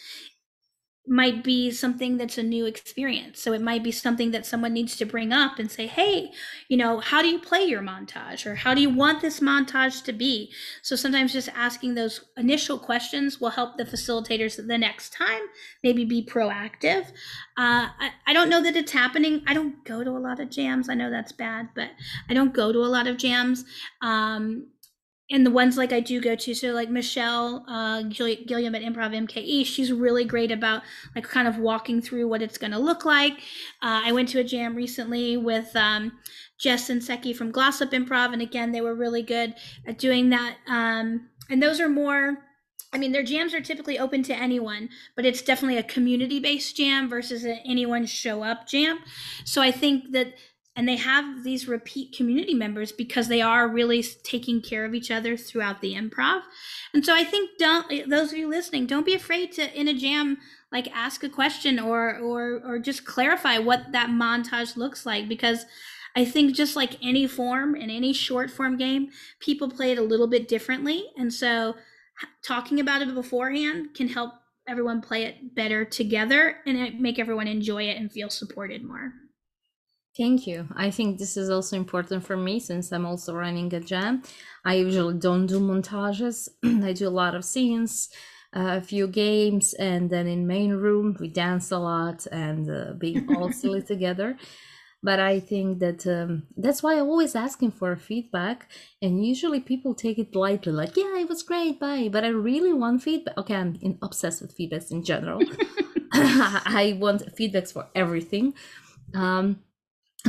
might 1.09 1.43
be 1.43 1.71
something 1.71 2.17
that's 2.17 2.39
a 2.39 2.43
new 2.43 2.67
experience. 2.67 3.41
So 3.41 3.53
it 3.53 3.61
might 3.61 3.83
be 3.83 3.93
something 3.93 4.31
that 4.33 4.47
someone 4.47 4.73
needs 4.73 4.97
to 4.97 5.05
bring 5.05 5.33
up 5.33 5.59
and 5.59 5.71
say, 5.71 5.87
hey, 5.87 6.31
you 6.69 6.77
know, 6.77 7.01
how 7.01 7.23
do 7.23 7.29
you 7.29 7.39
play 7.39 7.65
your 7.65 7.83
montage? 7.83 8.47
Or 8.47 8.55
how 8.55 8.75
do 8.75 8.81
you 8.81 8.91
want 8.91 9.21
this 9.21 9.41
montage 9.41 10.05
to 10.05 10.13
be? 10.13 10.53
So 10.83 10.97
sometimes 10.97 11.33
just 11.33 11.49
asking 11.55 11.95
those 11.95 12.25
initial 12.37 12.79
questions 12.79 13.41
will 13.41 13.51
help 13.51 13.77
the 13.77 13.85
facilitators 13.85 14.57
the 14.57 14.79
next 14.79 15.13
time 15.13 15.43
maybe 15.83 16.05
be 16.05 16.25
proactive. 16.25 17.09
Uh, 17.57 17.89
I, 17.99 18.11
I 18.27 18.33
don't 18.33 18.49
know 18.49 18.63
that 18.63 18.77
it's 18.77 18.93
happening. 18.93 19.43
I 19.47 19.55
don't 19.55 19.85
go 19.85 20.05
to 20.05 20.11
a 20.11 20.19
lot 20.19 20.41
of 20.41 20.51
jams. 20.51 20.89
I 20.89 20.95
know 20.95 21.11
that's 21.11 21.33
bad, 21.33 21.69
but 21.75 21.91
I 22.29 22.35
don't 22.35 22.55
go 22.55 22.73
to 22.73 22.81
a 22.81 22.87
lot 22.87 23.07
of 23.07 23.17
jams. 23.17 23.65
Um, 24.03 24.69
and 25.31 25.45
the 25.45 25.51
ones 25.51 25.77
like 25.77 25.93
I 25.93 26.01
do 26.01 26.21
go 26.21 26.35
to, 26.35 26.55
so 26.55 26.73
like 26.73 26.89
Michelle 26.89 27.65
uh, 27.69 28.03
Gill- 28.03 28.45
Gilliam 28.47 28.75
at 28.75 28.83
Improv 28.83 29.15
MKE, 29.15 29.67
she's 29.67 29.93
really 29.93 30.25
great 30.25 30.51
about 30.51 30.83
like 31.15 31.25
kind 31.25 31.47
of 31.47 31.59
walking 31.59 32.01
through 32.01 32.29
what 32.29 32.41
it's 32.41 32.57
going 32.57 32.71
to 32.71 32.79
look 32.79 33.05
like. 33.05 33.35
Uh, 33.83 34.03
I 34.05 34.13
went 34.13 34.31
to 34.31 34.41
a 34.41 34.45
jam 34.45 34.75
recently 34.75 35.37
with 35.37 35.77
um, 35.77 36.13
Jess 36.59 36.89
and 36.89 37.05
Seki 37.05 37.35
from 37.35 37.51
Glossop 37.51 37.91
Improv, 37.91 38.33
and 38.33 38.41
again, 38.41 38.73
they 38.73 38.81
were 38.81 38.95
really 38.95 39.23
good 39.23 39.55
at 39.87 39.99
doing 39.99 40.31
that. 40.31 40.57
Um, 40.67 41.29
and 41.51 41.63
those 41.63 41.81
are 41.81 41.89
more. 41.89 42.39
I 42.91 42.97
mean, 42.97 43.13
their 43.13 43.23
jams 43.23 43.53
are 43.53 43.61
typically 43.61 43.99
open 43.99 44.23
to 44.25 44.35
anyone, 44.35 44.89
but 45.15 45.27
it's 45.27 45.43
definitely 45.43 45.77
a 45.77 45.83
community 45.83 46.41
based 46.41 46.75
jam 46.75 47.07
versus 47.07 47.45
an 47.45 47.59
anyone 47.67 48.07
show 48.07 48.43
up 48.43 48.67
jam. 48.67 49.01
So 49.45 49.61
I 49.61 49.71
think 49.71 50.13
that 50.13 50.33
and 50.79 50.89
they 50.89 50.97
have 50.97 51.43
these 51.43 51.67
repeat 51.67 52.17
community 52.17 52.55
members 52.55 52.93
because 52.93 53.27
they 53.27 53.43
are 53.43 53.67
really 53.67 54.01
taking 54.23 54.63
care 54.63 54.85
of 54.85 54.95
each 54.95 55.11
other 55.11 55.37
throughout 55.37 55.81
the 55.81 55.95
improv. 55.95 56.43
And 56.95 57.05
so 57.05 57.15
i 57.15 57.25
think 57.25 57.51
don't 57.59 57.93
eh, 57.93 58.05
those 58.07 58.31
of 58.31 58.39
you 58.39 58.49
listening 58.49 58.87
don't 58.87 59.05
be 59.05 59.15
afraid 59.15 59.51
to 59.53 59.79
in 59.79 59.89
a 59.89 59.93
jam 59.93 60.39
like 60.71 60.89
ask 60.95 61.25
a 61.25 61.29
question 61.29 61.81
or 61.81 62.17
or 62.19 62.61
or 62.65 62.79
just 62.79 63.05
clarify 63.05 63.59
what 63.59 63.91
that 63.91 64.09
montage 64.09 64.77
looks 64.77 65.05
like 65.05 65.29
because 65.29 65.67
i 66.15 66.25
think 66.25 66.55
just 66.55 66.77
like 66.77 66.97
any 67.03 67.27
form 67.27 67.75
in 67.75 67.91
any 67.91 68.13
short 68.13 68.49
form 68.49 68.77
game 68.77 69.09
people 69.41 69.69
play 69.69 69.91
it 69.91 69.99
a 69.99 70.03
little 70.03 70.29
bit 70.29 70.47
differently. 70.47 71.07
And 71.17 71.33
so 71.35 71.75
talking 72.45 72.79
about 72.79 73.03
it 73.03 73.13
beforehand 73.15 73.95
can 73.95 74.09
help 74.09 74.35
everyone 74.69 75.01
play 75.01 75.25
it 75.25 75.55
better 75.55 75.85
together 75.85 76.57
and 76.67 77.01
make 77.01 77.19
everyone 77.19 77.49
enjoy 77.49 77.85
it 77.85 77.97
and 77.97 78.13
feel 78.13 78.31
supported 78.31 78.85
more 78.85 79.13
Thank 80.17 80.47
you. 80.49 80.69
I 80.75 80.91
think 80.91 81.19
this 81.19 81.37
is 81.37 81.49
also 81.49 81.77
important 81.77 82.25
for 82.25 82.37
me 82.37 82.59
since 82.59 82.91
I'm 82.91 83.07
also 83.07 83.35
running 83.35 83.73
a 83.73 83.81
jam. 83.81 84.23
I 84.65 84.75
usually 84.75 85.19
don't 85.19 85.47
do 85.47 85.61
montages. 85.61 86.49
I 86.85 86.93
do 86.93 87.07
a 87.07 87.11
lot 87.23 87.37
of 87.37 87.45
scenes, 87.45 88.09
uh, 88.55 88.79
a 88.79 88.81
few 88.81 89.07
games, 89.07 89.75
and 89.75 90.11
then 90.11 90.27
in 90.27 90.47
main 90.47 90.73
room 90.73 91.17
we 91.21 91.29
dance 91.29 91.71
a 91.71 91.79
lot 91.79 92.27
and 92.33 92.69
uh, 92.69 92.93
being 92.99 93.29
all 93.37 93.53
silly 93.53 93.83
together. 93.83 94.37
But 95.01 95.21
I 95.21 95.39
think 95.39 95.79
that 95.79 96.05
um, 96.09 96.49
that's 96.57 96.83
why 96.83 96.95
I'm 96.95 97.07
always 97.09 97.37
asking 97.37 97.71
for 97.73 97.95
feedback, 97.95 98.69
and 99.01 99.25
usually 99.25 99.61
people 99.61 99.95
take 99.95 100.19
it 100.19 100.35
lightly, 100.35 100.73
like 100.73 100.97
"Yeah, 100.97 101.19
it 101.21 101.29
was 101.29 101.45
great, 101.45 101.79
bye." 101.79 102.09
But 102.11 102.25
I 102.25 102.29
really 102.29 102.73
want 102.73 103.05
feedback. 103.05 103.39
Okay, 103.39 103.55
I'm 103.55 103.79
in, 103.81 103.99
obsessed 104.03 104.43
with 104.43 104.57
feedbacks 104.59 104.91
in 104.91 105.05
general. 105.05 105.41
I 106.13 106.97
want 107.01 107.37
feedbacks 107.37 107.73
for 107.73 107.87
everything. 107.95 108.55
Um, 109.15 109.61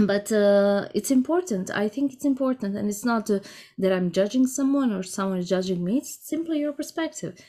but 0.08 0.32
uh, 0.32 0.88
it's 0.94 1.12
important. 1.12 1.72
I 1.72 1.88
think 1.88 2.14
it's 2.14 2.26
important 2.26 2.76
and 2.76 2.90
it's 2.90 3.06
not 3.06 3.30
uh, 3.30 3.40
that 3.78 3.92
i'm 3.92 4.12
judging 4.12 4.48
someone 4.48 4.94
or 4.94 5.04
someone 5.04 5.40
is 5.40 5.50
judging 5.50 5.84
me. 5.84 5.98
It's 5.98 6.28
simply 6.28 6.60
your 6.60 6.74
perspective. 6.74 7.40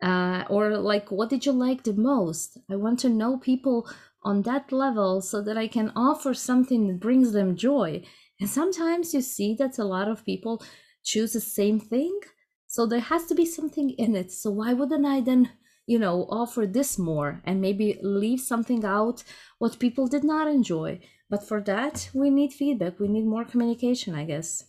Uh, 0.00 0.44
or 0.48 0.78
like 0.78 1.10
what 1.10 1.30
did 1.30 1.44
you 1.44 1.52
like 1.52 1.82
the 1.82 1.94
most? 1.94 2.58
I 2.70 2.76
want 2.76 3.00
to 3.00 3.08
know 3.08 3.38
people 3.38 3.88
on 4.22 4.42
that 4.42 4.72
level 4.72 5.20
so 5.20 5.40
that 5.42 5.56
i 5.56 5.68
can 5.68 5.92
offer 5.94 6.34
something 6.34 6.86
that 6.86 7.00
brings 7.00 7.32
them 7.32 7.56
joy. 7.56 8.02
And 8.40 8.48
sometimes 8.48 9.14
you 9.14 9.20
see 9.20 9.54
that 9.54 9.78
a 9.78 9.84
lot 9.84 10.08
of 10.08 10.24
people 10.24 10.62
choose 11.02 11.32
the 11.32 11.40
same 11.40 11.80
thing 11.80 12.20
so 12.68 12.86
there 12.86 13.00
has 13.00 13.24
to 13.26 13.34
be 13.34 13.46
something 13.46 13.90
in 13.90 14.14
it. 14.14 14.30
So 14.30 14.50
why 14.50 14.74
wouldn't 14.74 15.06
i 15.06 15.20
then 15.20 15.50
you 15.86 15.98
know 15.98 16.26
offer 16.28 16.66
this 16.66 16.98
more 16.98 17.40
and 17.44 17.60
maybe 17.60 17.98
leave 18.02 18.40
something 18.40 18.84
out 18.84 19.24
what 19.58 19.78
people 19.78 20.06
did 20.06 20.22
not 20.22 20.46
enjoy 20.46 21.00
but 21.30 21.46
for 21.46 21.60
that 21.62 22.10
we 22.14 22.30
need 22.30 22.52
feedback. 22.52 22.98
We 22.98 23.08
need 23.08 23.26
more 23.26 23.44
communication 23.44 24.14
i 24.14 24.24
guess. 24.24 24.64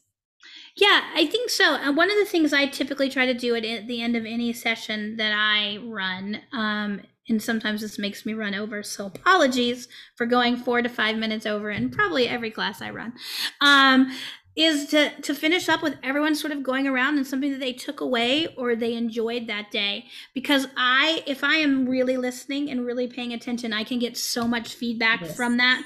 Yeah 0.76 1.02
i 1.16 1.26
think 1.26 1.50
so. 1.50 1.76
And 1.76 1.98
one 1.98 2.12
of 2.12 2.18
the 2.18 2.26
things 2.26 2.54
i 2.54 2.66
typically 2.66 3.10
try 3.10 3.26
to 3.26 3.34
do 3.34 3.56
at 3.56 3.64
the 3.64 4.02
end 4.02 4.16
of 4.16 4.26
any 4.26 4.54
session 4.54 5.18
that 5.18 5.34
i 5.36 5.78
run 5.84 6.42
um, 6.54 7.02
and 7.28 7.42
sometimes 7.42 7.82
this 7.82 8.00
makes 8.00 8.26
me 8.26 8.34
run 8.34 8.56
over 8.56 8.82
so 8.82 9.06
apologies 9.06 9.88
for 10.16 10.26
going 10.26 10.58
four 10.58 10.82
to 10.82 10.90
five 10.90 11.16
minutes 11.16 11.46
over 11.46 11.70
in 11.70 11.90
probably 11.90 12.28
every 12.28 12.50
class 12.50 12.82
i 12.82 12.90
run 12.90 13.14
um, 13.62 14.12
is 14.60 14.88
to 14.88 15.10
to 15.22 15.34
finish 15.34 15.70
up 15.70 15.82
with 15.82 15.96
everyone 16.04 16.36
sort 16.36 16.52
of 16.52 16.62
going 16.64 16.86
around 16.86 17.18
and 17.18 17.26
something 17.26 17.52
that 17.52 17.62
they 17.62 17.72
took 17.72 18.02
away 18.02 18.48
or 18.58 18.76
they 18.76 18.94
enjoyed 18.94 19.48
that 19.48 19.72
day. 19.72 20.06
Because 20.34 20.68
i 20.76 21.24
if 21.26 21.44
i 21.44 21.56
am 21.56 21.88
really 21.88 22.18
listening 22.18 22.70
and 22.70 22.86
really 22.86 23.08
paying 23.08 23.34
attention 23.34 23.72
i 23.72 23.84
can 23.84 24.00
get 24.00 24.18
so 24.18 24.48
much 24.48 24.74
feedback 24.74 25.22
yes. 25.22 25.36
from 25.36 25.58
that 25.58 25.82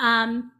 um, 0.00 0.52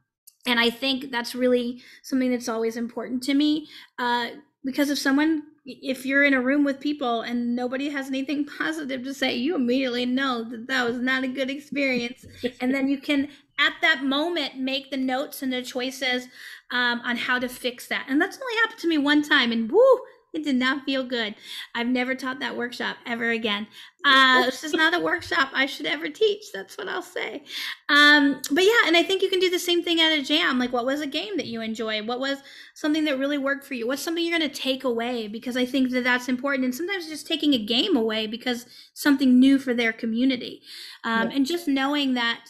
and 0.46 0.59
I 0.59 0.70
think 0.70 1.11
that's 1.11 1.35
really 1.35 1.83
something 2.03 2.31
that's 2.31 2.48
always 2.48 2.76
important 2.76 3.22
to 3.24 3.35
me. 3.35 3.68
Uh, 3.98 4.29
because 4.64 4.90
if 4.90 4.98
someone, 4.98 5.42
if 5.64 6.07
you're 6.07 6.24
in 6.24 6.35
a 6.35 6.40
room 6.40 6.64
with 6.64 6.81
people 6.81 7.22
and 7.22 7.55
nobody 7.57 7.88
has 7.90 8.09
anything 8.09 8.46
positive 8.59 9.03
to 9.05 9.14
say, 9.14 9.35
you 9.35 9.55
immediately 9.55 10.07
know 10.07 10.44
that 10.44 10.66
that 10.68 10.87
was 10.87 10.98
not 10.98 11.24
a 11.24 11.29
good 11.29 11.50
experience. 11.50 12.24
and 12.61 12.74
then 12.74 12.88
you 12.88 12.98
can, 12.98 13.29
at 13.59 13.74
that 13.83 14.05
moment, 14.05 14.59
make 14.59 14.90
the 14.90 14.96
notes 14.96 15.42
and 15.42 15.53
the 15.53 15.62
choices 15.62 16.26
um, 16.70 17.00
on 17.05 17.16
how 17.16 17.38
to 17.38 17.48
fix 17.48 17.88
that. 17.88 18.07
And 18.09 18.20
that's 18.20 18.38
only 18.40 18.55
happened 18.62 18.81
to 18.81 18.88
me 18.88 18.98
one 18.98 19.22
time. 19.22 19.53
And 19.53 19.70
woo, 19.70 20.00
it 20.32 20.44
did 20.44 20.56
not 20.56 20.84
feel 20.84 21.04
good. 21.04 21.34
I've 21.74 21.88
never 21.88 22.14
taught 22.14 22.38
that 22.40 22.56
workshop 22.56 22.96
ever 23.06 23.30
again. 23.30 23.66
Uh, 24.02 24.46
this 24.46 24.64
is 24.64 24.72
not 24.72 24.94
a 24.94 24.98
workshop 24.98 25.50
I 25.52 25.66
should 25.66 25.84
ever 25.84 26.08
teach. 26.08 26.52
That's 26.54 26.78
what 26.78 26.88
I'll 26.88 27.02
say. 27.02 27.44
Um, 27.90 28.40
but 28.50 28.64
yeah, 28.64 28.86
and 28.86 28.96
I 28.96 29.02
think 29.02 29.20
you 29.20 29.28
can 29.28 29.40
do 29.40 29.50
the 29.50 29.58
same 29.58 29.82
thing 29.82 30.00
at 30.00 30.18
a 30.18 30.22
jam. 30.22 30.58
Like, 30.58 30.72
what 30.72 30.86
was 30.86 31.02
a 31.02 31.06
game 31.06 31.36
that 31.36 31.48
you 31.48 31.60
enjoyed? 31.60 32.06
What 32.06 32.18
was 32.18 32.38
something 32.72 33.04
that 33.04 33.18
really 33.18 33.36
worked 33.36 33.62
for 33.62 33.74
you? 33.74 33.86
What's 33.86 34.00
something 34.00 34.24
you're 34.24 34.38
going 34.38 34.50
to 34.50 34.56
take 34.56 34.84
away? 34.84 35.28
Because 35.28 35.54
I 35.54 35.66
think 35.66 35.90
that 35.90 36.02
that's 36.02 36.30
important. 36.30 36.64
And 36.64 36.74
sometimes 36.74 37.08
just 37.08 37.26
taking 37.26 37.52
a 37.52 37.62
game 37.62 37.94
away 37.94 38.26
because 38.26 38.64
something 38.94 39.38
new 39.38 39.58
for 39.58 39.74
their 39.74 39.92
community. 39.92 40.62
Um, 41.04 41.28
yeah. 41.28 41.36
And 41.36 41.44
just 41.44 41.68
knowing 41.68 42.14
that 42.14 42.46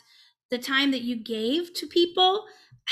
the 0.52 0.58
time 0.58 0.92
that 0.92 1.02
you 1.02 1.16
gave 1.16 1.74
to 1.74 1.86
people 1.88 2.44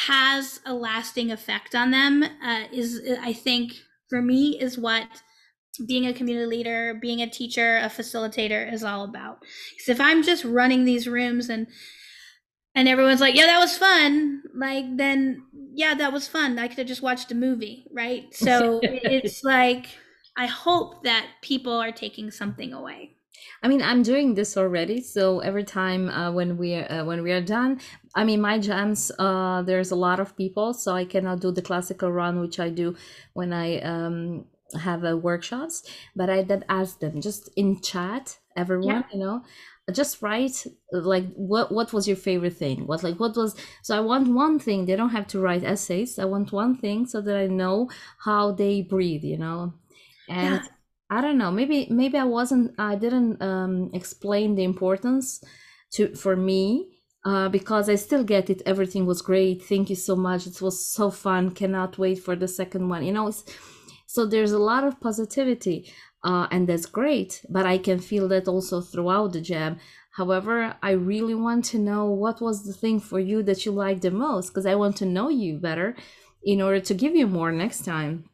has 0.06 0.58
a 0.66 0.74
lasting 0.74 1.30
effect 1.30 1.76
on 1.76 1.92
them 1.92 2.24
uh, 2.24 2.64
is, 2.72 3.00
I 3.20 3.32
think, 3.32 3.74
for 4.08 4.22
me 4.22 4.58
is 4.60 4.78
what 4.78 5.06
being 5.86 6.06
a 6.06 6.12
community 6.12 6.46
leader, 6.46 6.98
being 7.00 7.22
a 7.22 7.30
teacher, 7.30 7.78
a 7.78 7.88
facilitator 7.88 8.72
is 8.72 8.82
all 8.82 9.04
about. 9.04 9.40
Because 9.40 9.88
if 9.88 10.00
I'm 10.00 10.22
just 10.22 10.44
running 10.44 10.84
these 10.84 11.06
rooms 11.06 11.48
and 11.48 11.66
and 12.74 12.88
everyone's 12.88 13.20
like, 13.20 13.34
"Yeah, 13.34 13.46
that 13.46 13.58
was 13.60 13.76
fun," 13.76 14.42
like 14.54 14.84
then 14.96 15.44
yeah, 15.74 15.94
that 15.94 16.12
was 16.12 16.28
fun. 16.28 16.58
I 16.58 16.68
could 16.68 16.78
have 16.78 16.86
just 16.86 17.02
watched 17.02 17.30
a 17.32 17.34
movie, 17.34 17.86
right? 17.92 18.32
So 18.34 18.80
it's 18.82 19.44
like 19.44 19.86
I 20.36 20.46
hope 20.46 21.04
that 21.04 21.26
people 21.42 21.72
are 21.72 21.92
taking 21.92 22.30
something 22.30 22.72
away. 22.72 23.17
I 23.62 23.68
mean, 23.68 23.82
I'm 23.82 24.02
doing 24.02 24.34
this 24.34 24.56
already. 24.56 25.00
So 25.00 25.40
every 25.40 25.64
time 25.64 26.08
uh, 26.10 26.30
when 26.32 26.56
we 26.56 26.76
uh, 26.76 27.04
when 27.04 27.22
we 27.22 27.32
are 27.32 27.40
done, 27.40 27.80
I 28.14 28.24
mean, 28.24 28.40
my 28.40 28.58
jams, 28.58 29.10
uh, 29.18 29.62
there's 29.62 29.90
a 29.90 29.96
lot 29.96 30.20
of 30.20 30.36
people, 30.36 30.74
so 30.74 30.94
I 30.94 31.04
cannot 31.04 31.40
do 31.40 31.50
the 31.50 31.62
classical 31.62 32.12
run, 32.12 32.40
which 32.40 32.60
I 32.60 32.68
do 32.68 32.96
when 33.32 33.52
I 33.52 33.80
um, 33.80 34.44
have 34.80 35.04
uh, 35.04 35.16
workshops. 35.16 35.82
But 36.14 36.30
I 36.30 36.42
did 36.42 36.64
ask 36.68 37.00
them 37.00 37.20
just 37.20 37.50
in 37.56 37.80
chat, 37.80 38.38
everyone, 38.56 39.04
yeah. 39.08 39.12
you 39.12 39.18
know, 39.18 39.42
just 39.92 40.22
write 40.22 40.66
like 40.92 41.24
what 41.34 41.72
what 41.72 41.92
was 41.92 42.06
your 42.06 42.16
favorite 42.16 42.54
thing 42.54 42.86
what 42.86 43.02
like 43.02 43.18
what 43.18 43.34
was 43.36 43.56
so 43.82 43.96
i 43.96 44.00
want 44.00 44.28
one 44.28 44.58
thing 44.58 44.84
they 44.84 44.94
don't 44.94 45.10
have 45.10 45.26
to 45.26 45.40
write 45.40 45.64
essays 45.64 46.18
i 46.18 46.24
want 46.24 46.52
one 46.52 46.76
thing 46.76 47.06
so 47.06 47.20
that 47.22 47.36
i 47.36 47.46
know 47.46 47.88
how 48.18 48.52
they 48.52 48.82
breathe 48.82 49.24
you 49.24 49.38
know 49.38 49.72
and 50.28 50.60
yeah. 50.62 50.68
I 51.10 51.20
don't 51.20 51.38
know. 51.38 51.50
Maybe 51.50 51.86
maybe 51.90 52.18
I 52.18 52.24
wasn't. 52.24 52.74
I 52.78 52.94
didn't 52.96 53.40
um, 53.42 53.90
explain 53.94 54.54
the 54.54 54.64
importance 54.64 55.42
to 55.92 56.14
for 56.14 56.36
me 56.36 56.98
uh, 57.24 57.48
because 57.48 57.88
I 57.88 57.94
still 57.94 58.24
get 58.24 58.50
it. 58.50 58.62
Everything 58.66 59.06
was 59.06 59.22
great. 59.22 59.62
Thank 59.62 59.88
you 59.88 59.96
so 59.96 60.16
much. 60.16 60.46
It 60.46 60.60
was 60.60 60.86
so 60.86 61.10
fun. 61.10 61.52
Cannot 61.52 61.98
wait 61.98 62.18
for 62.18 62.36
the 62.36 62.48
second 62.48 62.88
one. 62.88 63.04
You 63.04 63.12
know. 63.12 63.32
so 64.06 64.26
there's 64.26 64.52
a 64.52 64.58
lot 64.58 64.84
of 64.84 65.00
positivity, 65.00 65.90
uh, 66.24 66.46
and 66.50 66.68
that's 66.68 66.86
great. 66.86 67.42
But 67.48 67.64
I 67.64 67.78
can 67.78 68.00
feel 68.00 68.28
that 68.28 68.46
also 68.46 68.80
throughout 68.82 69.32
the 69.32 69.40
jam. 69.40 69.78
However, 70.12 70.76
I 70.82 70.90
really 70.90 71.36
want 71.36 71.64
to 71.66 71.78
know 71.78 72.06
what 72.06 72.40
was 72.40 72.64
the 72.64 72.72
thing 72.72 72.98
for 73.00 73.20
you 73.20 73.42
that 73.44 73.64
you 73.64 73.72
liked 73.72 74.02
the 74.02 74.10
most 74.10 74.48
because 74.48 74.66
I 74.66 74.74
want 74.74 74.96
to 74.96 75.06
know 75.06 75.28
you 75.28 75.58
better 75.58 75.96
in 76.42 76.60
order 76.60 76.80
to 76.80 76.94
give 76.94 77.14
you 77.14 77.26
more 77.26 77.52
next 77.52 77.84
time. 77.84 78.28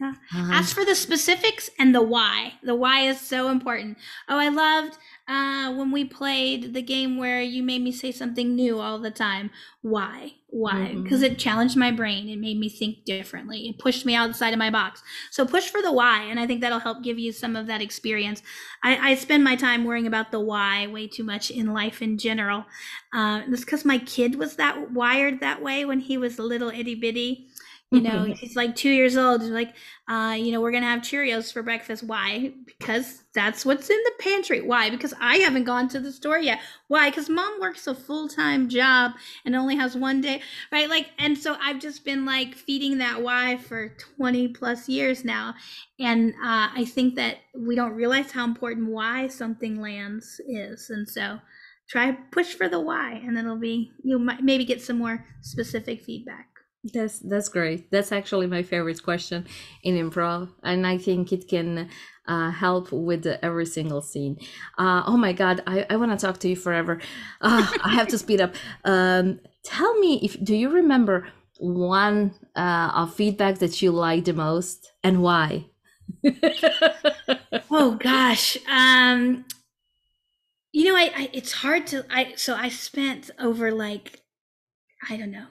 Yeah. 0.00 0.14
Uh-huh. 0.34 0.52
Ask 0.52 0.74
for 0.74 0.84
the 0.84 0.96
specifics 0.96 1.70
and 1.78 1.94
the 1.94 2.02
why. 2.02 2.54
The 2.64 2.74
why 2.74 3.02
is 3.02 3.20
so 3.20 3.48
important. 3.48 3.96
Oh, 4.28 4.38
I 4.38 4.48
loved 4.48 4.98
uh, 5.28 5.72
when 5.72 5.92
we 5.92 6.04
played 6.04 6.74
the 6.74 6.82
game 6.82 7.16
where 7.16 7.40
you 7.40 7.62
made 7.62 7.80
me 7.80 7.92
say 7.92 8.10
something 8.10 8.56
new 8.56 8.80
all 8.80 8.98
the 8.98 9.12
time. 9.12 9.50
Why? 9.82 10.32
Why? 10.48 10.94
Because 10.94 11.22
mm-hmm. 11.22 11.34
it 11.34 11.38
challenged 11.38 11.76
my 11.76 11.92
brain. 11.92 12.28
It 12.28 12.40
made 12.40 12.58
me 12.58 12.68
think 12.68 13.04
differently. 13.04 13.68
It 13.68 13.78
pushed 13.78 14.04
me 14.04 14.16
outside 14.16 14.52
of 14.52 14.58
my 14.58 14.70
box. 14.70 15.02
So 15.30 15.46
push 15.46 15.68
for 15.68 15.80
the 15.80 15.92
why, 15.92 16.22
and 16.22 16.40
I 16.40 16.46
think 16.46 16.60
that'll 16.60 16.80
help 16.80 17.02
give 17.02 17.18
you 17.18 17.30
some 17.30 17.54
of 17.54 17.66
that 17.68 17.82
experience. 17.82 18.42
I, 18.82 19.10
I 19.10 19.14
spend 19.14 19.44
my 19.44 19.54
time 19.54 19.84
worrying 19.84 20.06
about 20.06 20.32
the 20.32 20.40
why 20.40 20.88
way 20.88 21.06
too 21.06 21.24
much 21.24 21.50
in 21.50 21.72
life 21.72 22.02
in 22.02 22.18
general. 22.18 22.66
Uh, 23.12 23.42
it's 23.48 23.64
because 23.64 23.84
my 23.84 23.98
kid 23.98 24.36
was 24.36 24.56
that 24.56 24.90
wired 24.90 25.40
that 25.40 25.62
way 25.62 25.84
when 25.84 26.00
he 26.00 26.18
was 26.18 26.38
little 26.38 26.70
itty 26.70 26.94
bitty 26.96 27.48
you 27.94 28.02
know, 28.02 28.24
he's 28.38 28.56
like 28.56 28.74
two 28.74 28.90
years 28.90 29.16
old. 29.16 29.42
like, 29.42 29.74
uh, 30.08 30.36
you 30.38 30.52
know, 30.52 30.60
we're 30.60 30.72
gonna 30.72 30.86
have 30.86 31.00
Cheerios 31.00 31.52
for 31.52 31.62
breakfast. 31.62 32.02
Why? 32.02 32.52
Because 32.66 33.24
that's 33.34 33.64
what's 33.64 33.88
in 33.90 33.98
the 34.04 34.12
pantry. 34.20 34.60
Why? 34.60 34.90
Because 34.90 35.14
I 35.20 35.36
haven't 35.36 35.64
gone 35.64 35.88
to 35.90 36.00
the 36.00 36.12
store 36.12 36.38
yet. 36.38 36.60
Why? 36.88 37.10
Because 37.10 37.28
mom 37.28 37.60
works 37.60 37.86
a 37.86 37.94
full 37.94 38.28
time 38.28 38.68
job 38.68 39.12
and 39.44 39.56
only 39.56 39.76
has 39.76 39.96
one 39.96 40.20
day, 40.20 40.42
right? 40.70 40.88
Like, 40.88 41.10
and 41.18 41.36
so 41.36 41.56
I've 41.60 41.80
just 41.80 42.04
been 42.04 42.24
like 42.24 42.54
feeding 42.54 42.98
that 42.98 43.22
why 43.22 43.56
for 43.56 43.88
20 44.16 44.48
plus 44.48 44.88
years 44.88 45.24
now. 45.24 45.54
And 45.98 46.34
uh, 46.34 46.68
I 46.74 46.84
think 46.86 47.14
that 47.16 47.38
we 47.56 47.76
don't 47.76 47.92
realize 47.92 48.30
how 48.32 48.44
important 48.44 48.90
why 48.90 49.28
something 49.28 49.80
lands 49.80 50.40
is. 50.46 50.90
And 50.90 51.08
so 51.08 51.40
try 51.88 52.12
push 52.30 52.54
for 52.54 52.68
the 52.68 52.80
why, 52.80 53.12
and 53.24 53.36
then 53.36 53.44
it'll 53.44 53.56
be, 53.56 53.92
you 54.02 54.18
might 54.18 54.42
maybe 54.42 54.64
get 54.64 54.82
some 54.82 54.98
more 54.98 55.24
specific 55.40 56.02
feedback. 56.02 56.53
That's 56.92 57.18
that's 57.20 57.48
great. 57.48 57.90
That's 57.90 58.12
actually 58.12 58.46
my 58.46 58.62
favorite 58.62 59.02
question 59.02 59.46
in 59.82 59.94
improv, 59.96 60.50
and 60.62 60.86
I 60.86 60.98
think 60.98 61.32
it 61.32 61.48
can 61.48 61.88
uh, 62.28 62.50
help 62.50 62.92
with 62.92 63.24
every 63.26 63.64
single 63.64 64.02
scene. 64.02 64.36
Uh, 64.76 65.02
oh 65.06 65.16
my 65.16 65.32
god, 65.32 65.62
I, 65.66 65.86
I 65.88 65.96
want 65.96 66.10
to 66.18 66.26
talk 66.26 66.38
to 66.40 66.48
you 66.48 66.56
forever. 66.56 67.00
Uh, 67.40 67.66
I 67.82 67.88
have 67.94 68.08
to 68.08 68.18
speed 68.18 68.42
up. 68.42 68.54
Um, 68.84 69.40
tell 69.64 69.98
me 69.98 70.20
if 70.22 70.42
do 70.44 70.54
you 70.54 70.68
remember 70.68 71.26
one 71.58 72.34
uh, 72.54 72.90
of 72.94 73.14
feedback 73.14 73.58
that 73.60 73.80
you 73.80 73.90
liked 73.90 74.26
the 74.26 74.34
most 74.34 74.92
and 75.02 75.22
why? 75.22 75.64
oh 77.70 77.96
gosh, 77.98 78.58
um, 78.68 79.46
you 80.72 80.84
know, 80.84 80.96
I, 80.96 81.10
I 81.16 81.30
it's 81.32 81.52
hard 81.52 81.86
to 81.88 82.04
I 82.10 82.34
so 82.36 82.54
I 82.54 82.68
spent 82.68 83.30
over 83.38 83.72
like 83.72 84.20
I 85.08 85.16
don't 85.16 85.30
know 85.30 85.46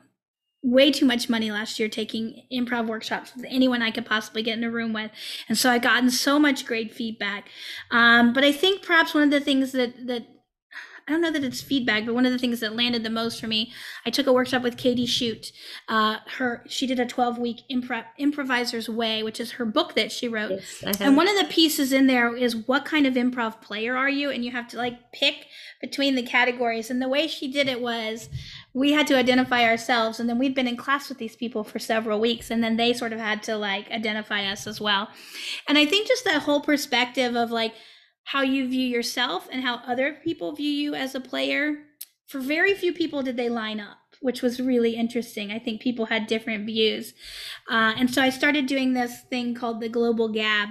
way 0.63 0.89
too 0.91 1.05
much 1.05 1.29
money 1.29 1.51
last 1.51 1.77
year 1.77 1.89
taking 1.89 2.43
improv 2.51 2.87
workshops 2.87 3.35
with 3.35 3.45
anyone 3.49 3.81
I 3.81 3.91
could 3.91 4.05
possibly 4.05 4.41
get 4.41 4.57
in 4.57 4.63
a 4.63 4.71
room 4.71 4.93
with. 4.93 5.11
And 5.49 5.57
so 5.57 5.69
I've 5.69 5.81
gotten 5.81 6.09
so 6.09 6.39
much 6.39 6.65
great 6.65 6.93
feedback. 6.93 7.49
Um, 7.91 8.31
but 8.31 8.45
I 8.45 8.53
think 8.53 8.81
perhaps 8.81 9.13
one 9.13 9.23
of 9.23 9.31
the 9.31 9.41
things 9.41 9.73
that, 9.73 10.07
that 10.07 10.25
I 11.07 11.11
don't 11.11 11.19
know 11.19 11.31
that 11.31 11.43
it's 11.43 11.61
feedback, 11.61 12.05
but 12.05 12.15
one 12.15 12.25
of 12.25 12.31
the 12.31 12.37
things 12.37 12.61
that 12.61 12.77
landed 12.77 13.03
the 13.03 13.09
most 13.09 13.41
for 13.41 13.47
me, 13.47 13.73
I 14.05 14.09
took 14.09 14.25
a 14.25 14.31
workshop 14.31 14.63
with 14.63 14.77
Katy 14.77 15.05
Schutte. 15.05 15.51
Uh, 15.89 16.19
her 16.37 16.63
she 16.67 16.87
did 16.87 16.97
a 16.97 17.05
12 17.05 17.37
week 17.37 17.61
improv 17.69 18.05
improviser's 18.17 18.87
way, 18.87 19.21
which 19.21 19.41
is 19.41 19.51
her 19.53 19.65
book 19.65 19.95
that 19.95 20.13
she 20.13 20.29
wrote. 20.29 20.61
Yes, 20.81 21.01
and 21.01 21.17
one 21.17 21.27
of 21.27 21.35
the 21.35 21.53
pieces 21.53 21.91
in 21.91 22.07
there 22.07 22.33
is 22.33 22.55
what 22.55 22.85
kind 22.85 23.05
of 23.05 23.15
improv 23.15 23.61
player 23.61 23.97
are 23.97 24.09
you? 24.09 24.29
And 24.29 24.45
you 24.45 24.51
have 24.51 24.69
to 24.69 24.77
like 24.77 25.11
pick 25.11 25.47
between 25.81 26.15
the 26.15 26.23
categories. 26.23 26.89
And 26.89 27.01
the 27.01 27.09
way 27.09 27.27
she 27.27 27.51
did 27.51 27.67
it 27.67 27.81
was 27.81 28.29
we 28.73 28.91
had 28.91 29.05
to 29.07 29.17
identify 29.17 29.63
ourselves 29.63 30.19
and 30.19 30.27
then 30.27 30.39
we'd 30.39 30.55
been 30.55 30.67
in 30.67 30.77
class 30.77 31.09
with 31.09 31.17
these 31.17 31.35
people 31.35 31.63
for 31.63 31.79
several 31.79 32.19
weeks 32.19 32.49
and 32.49 32.63
then 32.63 32.75
they 32.75 32.93
sort 32.93 33.13
of 33.13 33.19
had 33.19 33.43
to 33.43 33.55
like 33.55 33.89
identify 33.91 34.45
us 34.45 34.65
as 34.67 34.81
well. 34.81 35.09
And 35.67 35.77
i 35.77 35.85
think 35.85 36.07
just 36.07 36.25
that 36.25 36.43
whole 36.43 36.61
perspective 36.61 37.35
of 37.35 37.51
like 37.51 37.73
how 38.25 38.41
you 38.41 38.67
view 38.67 38.87
yourself 38.87 39.47
and 39.51 39.63
how 39.63 39.81
other 39.85 40.17
people 40.23 40.53
view 40.53 40.71
you 40.71 40.95
as 40.95 41.13
a 41.13 41.19
player 41.19 41.75
for 42.27 42.39
very 42.39 42.73
few 42.73 42.93
people 42.93 43.21
did 43.21 43.37
they 43.37 43.49
line 43.49 43.79
up 43.79 43.97
which 44.23 44.41
was 44.41 44.61
really 44.61 44.95
interesting. 44.95 45.51
I 45.51 45.59
think 45.59 45.81
people 45.81 46.05
had 46.05 46.27
different 46.27 46.65
views. 46.65 47.13
Uh, 47.69 47.93
and 47.97 48.11
so 48.11 48.21
i 48.21 48.29
started 48.29 48.65
doing 48.65 48.93
this 48.93 49.21
thing 49.29 49.53
called 49.53 49.81
the 49.81 49.89
global 49.89 50.29
gab 50.29 50.69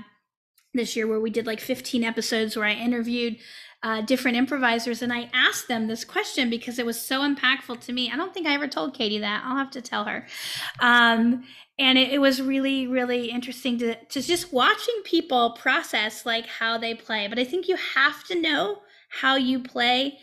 this 0.75 0.97
year 0.97 1.07
where 1.07 1.21
we 1.21 1.31
did 1.31 1.47
like 1.47 1.61
15 1.61 2.03
episodes 2.03 2.57
where 2.57 2.65
i 2.65 2.73
interviewed 2.73 3.37
uh, 3.83 4.01
different 4.01 4.37
improvisers 4.37 5.03
and 5.03 5.13
I 5.13 5.29
asked 5.33 5.67
them 5.67 5.89
this 5.89 6.05
question 6.05 6.49
because 6.49 6.79
it 6.79 6.87
was 6.87 7.01
so 7.01 7.21
impactful 7.21 7.81
to 7.81 7.93
me. 7.93 8.11
I 8.11 8.17
don't 8.17 8.33
think 8.33 8.47
I 8.47 8.55
ever 8.55 8.69
told 8.69 8.95
Katy 8.95 9.19
that. 9.19 9.43
I'll 9.45 9.57
have 9.57 9.73
to 9.73 9.83
tell 9.83 10.05
her. 10.05 10.27
Um, 10.79 11.45
and 11.79 11.99
it, 11.99 12.13
it, 12.13 12.19
was 12.21 12.41
really, 12.41 12.87
really 12.87 13.31
interesting 13.31 13.79
to, 13.79 13.97
to 13.97 14.23
just 14.23 14.53
watching 14.53 14.95
people 15.05 15.53
process 15.59 16.25
like 16.25 16.47
how 16.47 16.79
they 16.79 16.95
play. 16.95 17.27
But 17.27 17.39
I 17.39 17.45
think 17.45 17.67
you 17.67 17.77
have 17.95 18.23
to 18.25 18.41
know 18.41 18.83
how 19.09 19.37
you 19.37 19.59
play 19.59 20.19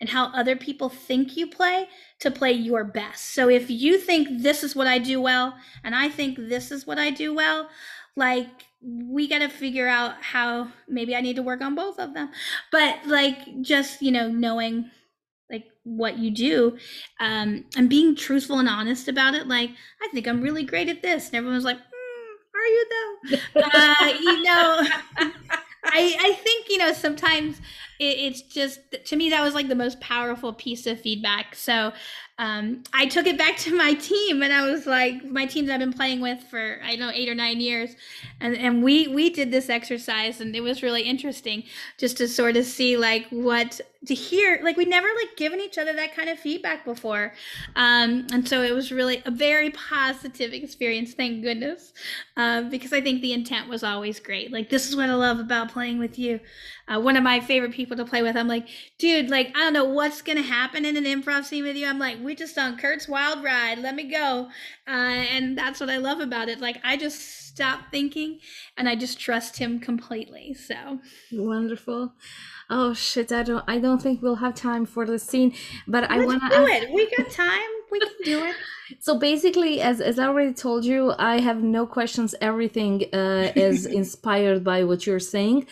and 0.00 0.10
how 0.10 0.26
other 0.26 0.56
people 0.56 0.88
think 0.88 1.36
you 1.36 1.46
play 1.46 1.88
to 2.20 2.30
play 2.30 2.52
your 2.52 2.84
best. 2.84 3.34
So 3.34 3.48
if 3.48 3.70
you 3.70 3.98
think 3.98 4.42
this 4.42 4.62
is 4.64 4.74
what 4.74 4.86
I 4.86 4.98
do 4.98 5.20
well 5.20 5.56
and 5.84 5.94
I 5.94 6.08
think 6.08 6.36
this 6.36 6.70
is 6.70 6.86
what 6.86 6.98
I 6.98 7.10
do 7.10 7.32
well, 7.34 7.68
like 8.16 8.48
we 8.86 9.26
got 9.28 9.38
to 9.40 9.48
figure 9.48 9.88
out 9.88 10.22
how 10.22 10.68
maybe 10.88 11.16
I 11.16 11.20
need 11.20 11.36
to 11.36 11.42
work 11.42 11.60
on 11.60 11.74
both 11.74 11.98
of 11.98 12.14
them. 12.14 12.30
But 12.70 13.06
like 13.06 13.60
just, 13.62 14.00
you 14.00 14.12
know, 14.12 14.28
knowing 14.28 14.90
like 15.50 15.64
what 15.84 16.18
you 16.18 16.30
do 16.32 16.76
um 17.20 17.64
and 17.76 17.88
being 17.88 18.16
truthful 18.16 18.58
and 18.58 18.68
honest 18.68 19.06
about 19.06 19.32
it 19.32 19.46
like 19.46 19.70
I 20.02 20.08
think 20.08 20.26
I'm 20.26 20.40
really 20.40 20.64
great 20.64 20.88
at 20.88 21.02
this 21.02 21.26
and 21.28 21.36
everyone's 21.36 21.64
like, 21.64 21.76
mm, 21.78 21.80
"Are 22.54 22.66
you 22.66 22.86
though?" 22.90 23.36
uh, 23.62 24.12
you 24.20 24.42
know, 24.42 24.80
I 25.84 26.16
I 26.20 26.32
think, 26.42 26.68
you 26.68 26.78
know, 26.78 26.92
sometimes 26.92 27.58
it, 27.98 28.18
it's 28.18 28.42
just 28.42 28.80
to 29.04 29.16
me 29.16 29.30
that 29.30 29.42
was 29.42 29.54
like 29.54 29.68
the 29.68 29.74
most 29.74 30.00
powerful 30.00 30.52
piece 30.52 30.86
of 30.86 31.00
feedback. 31.00 31.54
So 31.54 31.92
um, 32.38 32.82
I 32.92 33.06
took 33.06 33.26
it 33.26 33.38
back 33.38 33.56
to 33.58 33.74
my 33.74 33.94
team 33.94 34.42
and 34.42 34.52
I 34.52 34.70
was 34.70 34.86
like, 34.86 35.24
my 35.24 35.46
teams 35.46 35.70
I've 35.70 35.78
been 35.78 35.92
playing 35.92 36.20
with 36.20 36.42
for 36.50 36.78
I 36.84 36.90
don't 36.90 37.00
know 37.00 37.10
eight 37.14 37.30
or 37.30 37.34
nine 37.34 37.60
years, 37.60 37.96
and 38.40 38.54
and 38.54 38.82
we 38.82 39.08
we 39.08 39.30
did 39.30 39.50
this 39.50 39.70
exercise 39.70 40.38
and 40.40 40.54
it 40.54 40.60
was 40.60 40.82
really 40.82 41.02
interesting 41.02 41.62
just 41.96 42.18
to 42.18 42.28
sort 42.28 42.58
of 42.58 42.66
see 42.66 42.98
like 42.98 43.26
what 43.30 43.80
to 44.06 44.14
hear 44.14 44.60
like 44.62 44.76
we'd 44.76 44.86
never 44.86 45.08
like 45.16 45.36
given 45.36 45.60
each 45.60 45.78
other 45.78 45.92
that 45.94 46.14
kind 46.14 46.28
of 46.28 46.38
feedback 46.38 46.84
before, 46.84 47.32
um, 47.74 48.26
and 48.30 48.46
so 48.46 48.62
it 48.62 48.74
was 48.74 48.92
really 48.92 49.22
a 49.24 49.30
very 49.30 49.70
positive 49.70 50.52
experience. 50.52 51.14
Thank 51.14 51.42
goodness, 51.42 51.94
uh, 52.36 52.62
because 52.62 52.92
I 52.92 53.00
think 53.00 53.22
the 53.22 53.32
intent 53.32 53.68
was 53.68 53.82
always 53.82 54.20
great. 54.20 54.52
Like 54.52 54.68
this 54.68 54.86
is 54.86 54.94
what 54.94 55.08
I 55.08 55.14
love 55.14 55.40
about 55.40 55.72
playing 55.72 55.98
with 55.98 56.18
you. 56.18 56.40
Uh, 56.86 57.00
one 57.00 57.16
of 57.16 57.24
my 57.24 57.40
favorite 57.40 57.72
people 57.72 57.96
to 57.96 58.04
play 58.04 58.22
with. 58.22 58.36
I'm 58.36 58.46
like, 58.46 58.68
dude, 58.98 59.30
like 59.30 59.48
I 59.56 59.60
don't 59.60 59.72
know 59.72 59.84
what's 59.84 60.20
gonna 60.20 60.42
happen 60.42 60.84
in 60.84 60.98
an 60.98 61.04
improv 61.04 61.44
scene 61.44 61.64
with 61.64 61.76
you. 61.76 61.86
I'm 61.88 61.98
like 61.98 62.18
we 62.26 62.34
just 62.34 62.58
on 62.58 62.76
Kurt's 62.76 63.08
wild 63.08 63.42
ride. 63.42 63.78
Let 63.78 63.94
me 63.94 64.04
go. 64.04 64.48
Uh, 64.86 64.90
and 64.90 65.56
that's 65.56 65.80
what 65.80 65.88
I 65.88 65.96
love 65.96 66.20
about 66.20 66.48
it. 66.48 66.60
Like 66.60 66.78
I 66.84 66.96
just 66.96 67.46
stop 67.46 67.90
thinking 67.90 68.40
and 68.76 68.88
I 68.88 68.96
just 68.96 69.18
trust 69.18 69.56
him 69.56 69.80
completely. 69.80 70.52
So 70.52 70.98
wonderful. 71.32 72.12
Oh 72.68 72.92
shit! 72.94 73.30
I 73.32 73.44
don't. 73.44 73.64
I 73.68 73.78
don't 73.78 74.02
think 74.02 74.20
we'll 74.20 74.36
have 74.36 74.54
time 74.54 74.86
for 74.86 75.06
the 75.06 75.18
scene, 75.18 75.54
but 75.86 76.02
Let's 76.02 76.14
I 76.14 76.26
want 76.26 76.42
to 76.42 76.48
do 76.48 76.66
it. 76.66 76.90
We 76.92 77.08
got 77.16 77.30
time. 77.30 77.70
We 77.90 78.00
can 78.00 78.10
do 78.24 78.44
it. 78.44 78.56
So 79.00 79.18
basically, 79.18 79.80
as 79.80 80.00
as 80.00 80.16
I 80.16 80.26
already 80.28 80.54
told 80.54 80.84
you, 80.84 81.12
I 81.18 81.40
have 81.40 81.60
no 81.60 81.86
questions. 81.86 82.36
Everything 82.40 83.06
uh, 83.12 83.50
is 83.56 83.84
inspired 84.00 84.62
by 84.62 84.84
what 84.84 85.08
you're 85.08 85.18
saying. 85.18 85.66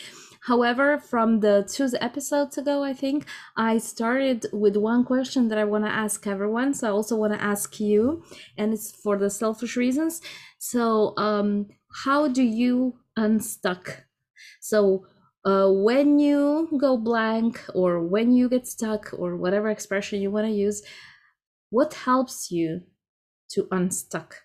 However, 0.46 0.98
from 0.98 1.40
the 1.40 1.66
two 1.66 1.88
episodes 2.00 2.59
ago, 2.59 2.85
I 2.85 2.92
think 2.92 3.24
I 3.57 3.78
started 3.78 4.44
with 4.52 4.76
one 4.76 5.02
question 5.04 5.48
that 5.48 5.57
I 5.57 5.64
want 5.64 5.85
to 5.85 5.90
ask 5.90 6.26
everyone. 6.26 6.74
So 6.74 6.87
I 6.87 6.90
also 6.90 7.16
want 7.16 7.33
to 7.33 7.42
ask 7.42 7.80
you, 7.80 8.22
and 8.59 8.74
it's 8.74 8.92
for 8.92 9.16
the 9.16 9.30
selfish 9.30 9.74
reasons. 9.74 10.20
So, 10.59 11.14
um, 11.16 11.68
how 12.04 12.28
do 12.28 12.42
you 12.42 12.98
unstuck? 13.16 14.04
So, 14.61 15.07
uh, 15.46 15.70
when 15.70 16.18
you 16.18 16.68
go 16.78 16.98
blank, 16.98 17.64
or 17.74 18.02
when 18.02 18.33
you 18.33 18.48
get 18.50 18.66
stuck, 18.66 19.14
or 19.16 19.37
whatever 19.37 19.70
expression 19.70 20.20
you 20.20 20.30
want 20.30 20.46
to 20.46 20.52
use, 20.52 20.83
what 21.70 21.94
helps 21.94 22.50
you 22.50 22.83
to 23.50 23.66
unstuck? 23.70 24.42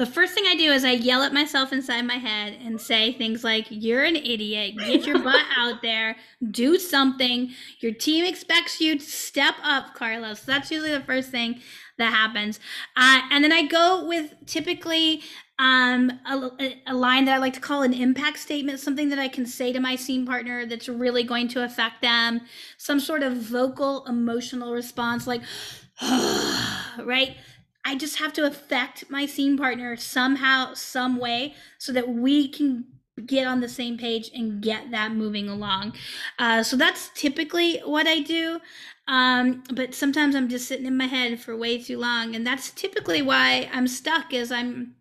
The 0.00 0.06
first 0.06 0.32
thing 0.32 0.44
I 0.46 0.54
do 0.54 0.72
is 0.72 0.82
I 0.82 0.92
yell 0.92 1.22
at 1.24 1.34
myself 1.34 1.74
inside 1.74 2.06
my 2.06 2.14
head 2.14 2.56
and 2.64 2.80
say 2.80 3.12
things 3.12 3.44
like, 3.44 3.66
You're 3.68 4.02
an 4.02 4.16
idiot. 4.16 4.78
Get 4.78 5.06
your 5.06 5.18
butt 5.18 5.44
out 5.58 5.82
there. 5.82 6.16
Do 6.50 6.78
something. 6.78 7.50
Your 7.80 7.92
team 7.92 8.24
expects 8.24 8.80
you 8.80 8.98
to 8.98 9.04
step 9.04 9.56
up, 9.62 9.94
Carlos. 9.94 10.40
So 10.40 10.52
That's 10.52 10.70
usually 10.70 10.92
the 10.92 11.02
first 11.02 11.30
thing 11.30 11.60
that 11.98 12.14
happens. 12.14 12.60
Uh, 12.96 13.20
and 13.30 13.44
then 13.44 13.52
I 13.52 13.66
go 13.66 14.06
with 14.06 14.32
typically 14.46 15.20
um, 15.58 16.10
a, 16.24 16.72
a, 16.86 16.94
line 16.94 17.26
that 17.26 17.34
I 17.34 17.36
like 17.36 17.52
to 17.52 17.60
call 17.60 17.82
an 17.82 17.92
impact 17.92 18.38
statement, 18.38 18.80
something 18.80 19.10
that 19.10 19.18
I 19.18 19.28
can 19.28 19.44
say 19.44 19.70
to 19.70 19.80
my 19.80 19.96
scene 19.96 20.24
partner 20.24 20.64
that's 20.64 20.88
really 20.88 21.24
going 21.24 21.48
to 21.48 21.62
affect 21.62 22.00
them, 22.00 22.40
some 22.78 23.00
sort 23.00 23.22
of 23.22 23.36
vocal 23.36 24.06
emotional 24.06 24.72
response 24.72 25.26
like, 25.26 25.42
right? 26.00 27.36
I 27.84 27.96
just 27.96 28.18
have 28.18 28.32
to 28.34 28.46
affect 28.46 29.10
my 29.10 29.26
scene 29.26 29.56
partner 29.56 29.96
somehow, 29.96 30.74
some 30.74 31.18
way, 31.18 31.54
so 31.78 31.92
that 31.92 32.08
we 32.08 32.48
can 32.48 32.84
get 33.26 33.46
on 33.46 33.60
the 33.60 33.68
same 33.68 33.98
page 33.98 34.30
and 34.34 34.62
get 34.62 34.90
that 34.90 35.12
moving 35.12 35.48
along. 35.48 35.94
Uh, 36.38 36.62
so 36.62 36.76
that's 36.76 37.10
typically 37.14 37.78
what 37.78 38.06
I 38.06 38.20
do. 38.20 38.60
Um, 39.08 39.64
but 39.74 39.94
sometimes 39.94 40.34
I'm 40.34 40.48
just 40.48 40.68
sitting 40.68 40.86
in 40.86 40.96
my 40.96 41.06
head 41.06 41.40
for 41.40 41.56
way 41.56 41.82
too 41.82 41.98
long, 41.98 42.34
and 42.34 42.46
that's 42.46 42.70
typically 42.70 43.22
why 43.22 43.68
I'm 43.72 43.88
stuck. 43.88 44.32
Is 44.32 44.52
I'm 44.52 44.94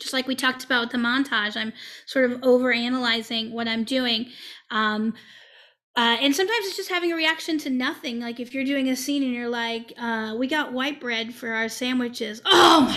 just 0.00 0.12
like 0.12 0.26
we 0.26 0.34
talked 0.34 0.64
about 0.64 0.90
the 0.90 0.98
montage. 0.98 1.56
I'm 1.56 1.72
sort 2.06 2.30
of 2.30 2.42
over 2.42 2.72
analyzing 2.72 3.52
what 3.52 3.68
I'm 3.68 3.84
doing. 3.84 4.30
Um, 4.70 5.14
uh, 5.96 6.16
and 6.20 6.34
sometimes 6.34 6.66
it's 6.66 6.76
just 6.76 6.88
having 6.88 7.12
a 7.12 7.16
reaction 7.16 7.58
to 7.58 7.70
nothing. 7.70 8.20
Like 8.20 8.40
if 8.40 8.54
you're 8.54 8.64
doing 8.64 8.88
a 8.88 8.96
scene 8.96 9.22
and 9.22 9.32
you're 9.32 9.48
like, 9.48 9.92
uh, 9.98 10.34
"We 10.38 10.46
got 10.46 10.72
white 10.72 11.00
bread 11.00 11.34
for 11.34 11.50
our 11.50 11.68
sandwiches." 11.68 12.40
Oh 12.46 12.96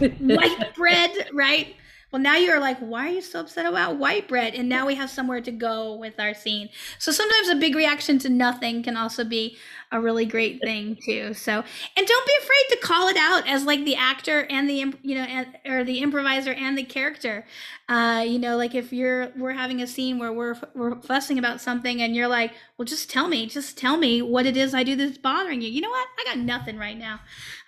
my, 0.00 0.08
white 0.20 0.74
bread, 0.74 1.28
right? 1.32 1.74
Well, 2.14 2.22
now 2.22 2.36
you're 2.36 2.60
like, 2.60 2.78
why 2.78 3.08
are 3.08 3.12
you 3.14 3.20
so 3.20 3.40
upset 3.40 3.66
about 3.66 3.96
white 3.96 4.28
bread? 4.28 4.54
And 4.54 4.68
now 4.68 4.86
we 4.86 4.94
have 4.94 5.10
somewhere 5.10 5.40
to 5.40 5.50
go 5.50 5.96
with 5.96 6.20
our 6.20 6.32
scene. 6.32 6.68
So 7.00 7.10
sometimes 7.10 7.48
a 7.48 7.56
big 7.56 7.74
reaction 7.74 8.20
to 8.20 8.28
nothing 8.28 8.84
can 8.84 8.96
also 8.96 9.24
be 9.24 9.56
a 9.90 10.00
really 10.00 10.24
great 10.24 10.60
thing 10.62 10.96
too. 11.04 11.34
So, 11.34 11.52
and 11.52 12.06
don't 12.06 12.26
be 12.26 12.32
afraid 12.40 12.64
to 12.70 12.76
call 12.86 13.08
it 13.08 13.16
out 13.16 13.48
as 13.48 13.64
like 13.64 13.84
the 13.84 13.96
actor 13.96 14.46
and 14.48 14.68
the 14.68 14.94
you 15.02 15.14
know 15.16 15.44
or 15.66 15.82
the 15.82 16.00
improviser 16.02 16.52
and 16.52 16.78
the 16.78 16.84
character. 16.84 17.46
Uh, 17.88 18.24
you 18.26 18.38
know, 18.38 18.56
like 18.56 18.74
if 18.74 18.92
you're 18.92 19.30
we're 19.36 19.52
having 19.52 19.82
a 19.82 19.86
scene 19.86 20.18
where 20.18 20.32
we're 20.32 20.56
we're 20.74 21.00
fussing 21.02 21.38
about 21.38 21.60
something 21.60 22.00
and 22.00 22.14
you're 22.14 22.28
like, 22.28 22.52
well, 22.76 22.86
just 22.86 23.10
tell 23.10 23.28
me, 23.28 23.46
just 23.46 23.76
tell 23.76 23.96
me 23.96 24.22
what 24.22 24.46
it 24.46 24.56
is 24.56 24.74
I 24.74 24.84
do 24.84 24.96
that's 24.96 25.18
bothering 25.18 25.62
you. 25.62 25.68
You 25.68 25.80
know 25.80 25.90
what? 25.90 26.08
I 26.18 26.24
got 26.24 26.38
nothing 26.38 26.76
right 26.76 26.96
now. 26.96 27.20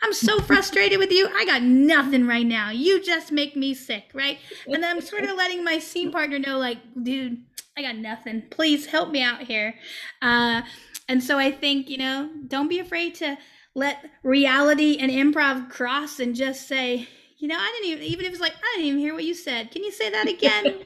I'm 0.06 0.12
so 0.12 0.38
frustrated 0.38 1.00
with 1.00 1.10
you. 1.10 1.28
I 1.34 1.44
got 1.44 1.62
nothing 1.62 2.28
right 2.28 2.46
now. 2.46 2.70
You 2.70 3.02
just 3.02 3.32
make 3.32 3.56
me 3.56 3.74
sick, 3.74 4.04
right? 4.14 4.38
And 4.64 4.74
then 4.76 4.84
I'm 4.84 5.00
sort 5.00 5.24
of 5.24 5.36
letting 5.36 5.64
my 5.64 5.80
scene 5.80 6.12
partner 6.12 6.38
know, 6.38 6.58
like, 6.58 6.78
dude. 7.02 7.42
I 7.76 7.82
got 7.82 7.96
nothing. 7.96 8.44
Please 8.50 8.86
help 8.86 9.10
me 9.10 9.20
out 9.20 9.42
here. 9.42 9.74
Uh, 10.22 10.62
and 11.08 11.22
so 11.22 11.38
I 11.38 11.50
think, 11.50 11.90
you 11.90 11.98
know, 11.98 12.30
don't 12.46 12.68
be 12.68 12.78
afraid 12.78 13.16
to 13.16 13.36
let 13.74 14.08
reality 14.22 14.96
and 14.98 15.10
improv 15.10 15.70
cross 15.70 16.20
and 16.20 16.36
just 16.36 16.68
say, 16.68 17.08
you 17.38 17.48
know, 17.48 17.56
I 17.58 17.80
didn't 17.80 17.92
even, 17.92 18.04
even 18.04 18.26
if 18.26 18.32
it's 18.32 18.40
like, 18.40 18.54
I 18.54 18.76
didn't 18.76 18.86
even 18.86 19.00
hear 19.00 19.12
what 19.12 19.24
you 19.24 19.34
said. 19.34 19.72
Can 19.72 19.82
you 19.82 19.90
say 19.90 20.08
that 20.08 20.28
again? 20.28 20.84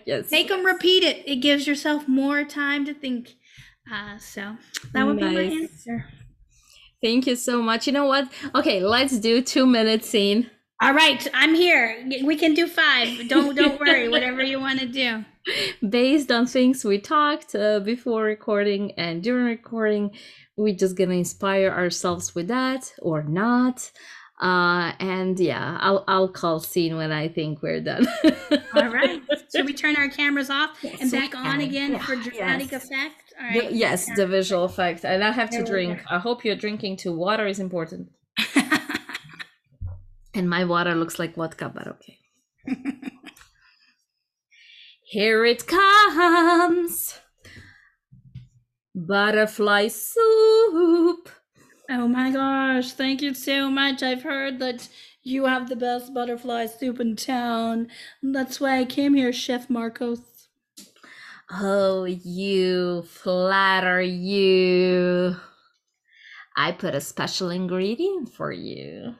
yes. 0.06 0.30
Make 0.30 0.48
them 0.48 0.64
repeat 0.64 1.02
it. 1.02 1.28
It 1.28 1.36
gives 1.36 1.66
yourself 1.66 2.06
more 2.06 2.44
time 2.44 2.84
to 2.84 2.94
think. 2.94 3.34
Uh, 3.92 4.18
so 4.18 4.56
that 4.92 5.04
would 5.04 5.16
nice. 5.16 5.30
be 5.30 5.34
my 5.34 5.62
answer. 5.62 6.06
Thank 7.04 7.26
you 7.26 7.36
so 7.36 7.60
much. 7.60 7.86
You 7.86 7.92
know 7.92 8.06
what? 8.06 8.32
Okay, 8.54 8.80
let's 8.80 9.18
do 9.18 9.42
two 9.42 9.66
minute 9.66 10.04
scene. 10.04 10.50
All 10.82 10.94
right, 10.94 11.26
I'm 11.34 11.54
here. 11.54 11.86
We 12.24 12.36
can 12.36 12.54
do 12.54 12.66
five. 12.66 13.28
Don't 13.28 13.54
don't 13.54 13.78
worry. 13.84 14.08
Whatever 14.08 14.42
you 14.42 14.58
want 14.58 14.80
to 14.80 14.86
do 14.86 15.24
based 15.88 16.30
on 16.30 16.46
things 16.46 16.84
we 16.84 16.98
talked 16.98 17.54
uh, 17.54 17.80
before 17.80 18.22
recording 18.22 18.92
and 18.92 19.22
during 19.22 19.44
recording 19.44 20.10
we're 20.56 20.74
just 20.74 20.96
gonna 20.96 21.14
inspire 21.14 21.70
ourselves 21.70 22.34
with 22.34 22.48
that 22.48 22.90
or 23.00 23.22
not 23.24 23.90
uh 24.40 24.92
and 25.00 25.38
yeah 25.38 25.76
i'll 25.80 26.02
i'll 26.08 26.28
call 26.28 26.58
scene 26.58 26.96
when 26.96 27.12
i 27.12 27.28
think 27.28 27.62
we're 27.62 27.80
done 27.80 28.06
all 28.74 28.88
right 28.88 29.20
should 29.54 29.66
we 29.66 29.72
turn 29.72 29.94
our 29.96 30.08
cameras 30.08 30.50
off 30.50 30.70
yes, 30.82 31.00
and 31.00 31.12
back 31.12 31.36
on 31.36 31.60
again 31.60 31.92
yeah, 31.92 31.98
for 31.98 32.16
dramatic 32.16 32.72
yes. 32.72 32.84
effect 32.84 33.23
All 33.40 33.52
The- 33.52 33.60
right. 33.60 33.72
yes, 33.72 34.06
the 34.16 34.26
visual 34.26 34.64
effect. 34.64 35.04
And 35.04 35.22
I 35.24 35.32
have 35.32 35.50
to 35.50 35.62
drink. 35.64 36.00
I 36.10 36.18
hope 36.18 36.44
you're 36.44 36.56
drinking 36.56 36.96
too. 36.98 37.12
Water 37.12 37.46
is 37.46 37.58
important. 37.60 38.10
And 40.36 40.50
my 40.50 40.64
water 40.64 40.96
looks 40.96 41.20
like 41.20 41.36
vodka, 41.36 41.68
but 41.72 41.86
okay. 41.86 42.18
Here 45.04 45.44
it 45.44 45.64
comes. 45.66 47.20
Butterfly 48.96 49.88
soup. 49.88 51.28
oh 51.88 52.08
my 52.08 52.30
gosh! 52.32 52.92
Thank 52.92 53.22
you 53.22 53.32
so 53.34 53.70
much. 53.70 54.02
I've 54.02 54.22
heard 54.24 54.58
that 54.58 54.88
you 55.22 55.44
have 55.46 55.68
the 55.68 55.76
best 55.76 56.12
butterfly 56.14 56.66
soup 56.66 56.98
in 57.00 57.14
town. 57.14 57.88
That's 58.22 58.58
why 58.60 58.78
I 58.80 58.84
came 58.84 59.14
here, 59.14 59.32
Chef 59.32 59.70
Marcos. 59.70 60.20
Oh, 61.50 62.04
you 62.04 63.02
flatter 63.02 64.00
you. 64.00 65.36
I 66.56 66.72
put 66.72 66.94
a 66.94 67.00
special 67.00 67.50
ingredient 67.50 68.30
for 68.32 68.52
you. 68.52 69.16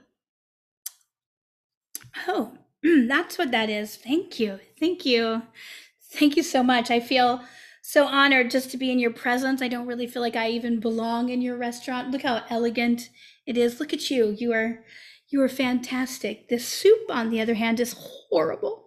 Oh, 2.29 2.59
mm, 2.85 3.09
that's 3.09 3.39
what 3.39 3.51
that 3.51 3.69
is. 3.71 3.97
Thank 3.97 4.39
you. 4.39 4.61
Thank 4.79 5.05
you. 5.05 5.43
Thank 6.13 6.37
you 6.37 6.43
so 6.43 6.63
much. 6.63 6.91
I 6.91 7.01
feel 7.01 7.43
so 7.83 8.07
honored 8.07 8.51
just 8.51 8.71
to 8.71 8.77
be 8.77 8.91
in 8.91 8.99
your 8.99 9.13
presence. 9.13 9.61
I 9.61 9.69
don't 9.69 9.87
really 9.87 10.07
feel 10.07 10.23
like 10.23 10.37
I 10.37 10.49
even 10.51 10.81
belong 10.81 11.29
in 11.29 11.43
your 11.43 11.57
restaurant. 11.57 12.11
Look 12.11 12.23
how 12.23 12.43
elegant 12.49 13.11
it 13.47 13.59
is. 13.59 13.81
Look 13.81 13.93
at 13.93 14.11
you. 14.11 14.35
You 14.39 14.53
are 14.53 14.85
you 15.29 15.43
are 15.43 15.49
fantastic. 15.49 16.49
This 16.49 16.67
soup 16.67 17.11
on 17.11 17.31
the 17.31 17.41
other 17.41 17.55
hand 17.55 17.81
is 17.81 17.97
horrible. 17.99 18.84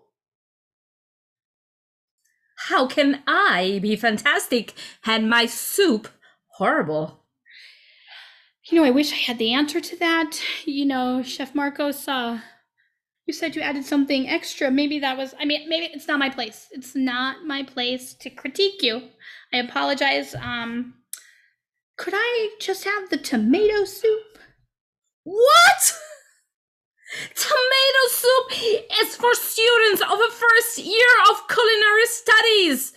How 2.57 2.87
can 2.87 3.21
I 3.27 3.79
be 3.81 3.95
fantastic 3.95 4.73
and 5.05 5.29
my 5.29 5.45
soup 5.45 6.07
horrible? 6.53 7.23
You 8.69 8.79
know, 8.79 8.83
I 8.85 8.91
wish 8.91 9.13
I 9.13 9.15
had 9.15 9.37
the 9.37 9.53
answer 9.53 9.79
to 9.79 9.95
that. 9.97 10.41
You 10.65 10.85
know, 10.85 11.23
Chef 11.23 11.55
Marcos, 11.55 12.07
uh, 12.07 12.39
you 13.25 13.33
said 13.33 13.55
you 13.55 13.61
added 13.61 13.85
something 13.85 14.27
extra. 14.27 14.71
Maybe 14.71 14.99
that 14.99 15.17
was, 15.17 15.35
I 15.39 15.45
mean, 15.45 15.69
maybe 15.69 15.85
it's 15.93 16.07
not 16.07 16.19
my 16.19 16.29
place. 16.29 16.67
It's 16.71 16.95
not 16.95 17.45
my 17.45 17.63
place 17.63 18.13
to 18.15 18.29
critique 18.29 18.81
you. 18.81 19.09
I 19.53 19.57
apologize. 19.57 20.35
Um, 20.35 20.95
could 21.97 22.13
I 22.15 22.49
just 22.59 22.83
have 22.83 23.09
the 23.09 23.17
tomato 23.17 23.85
soup? 23.85 24.39
What? 25.23 25.97
Tomato 27.35 28.03
soup 28.09 28.51
is 29.01 29.15
for 29.15 29.33
students 29.33 30.01
of 30.01 30.19
a 30.19 30.31
first 30.31 30.77
year 30.77 31.13
of 31.29 31.47
culinary 31.47 32.05
studies. 32.05 32.93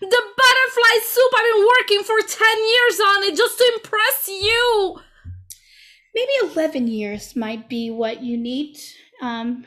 The 0.00 0.06
butterfly 0.06 0.98
soup 1.02 1.32
I've 1.36 1.54
been 1.54 1.66
working 1.80 2.02
for 2.04 2.20
10 2.26 2.48
years 2.68 3.00
on 3.00 3.22
it 3.24 3.36
just 3.36 3.58
to 3.58 3.72
impress 3.74 4.28
you. 4.28 5.00
Maybe 6.14 6.52
11 6.54 6.88
years 6.88 7.34
might 7.34 7.68
be 7.68 7.90
what 7.90 8.22
you 8.22 8.36
need. 8.38 8.78
Um, 9.20 9.64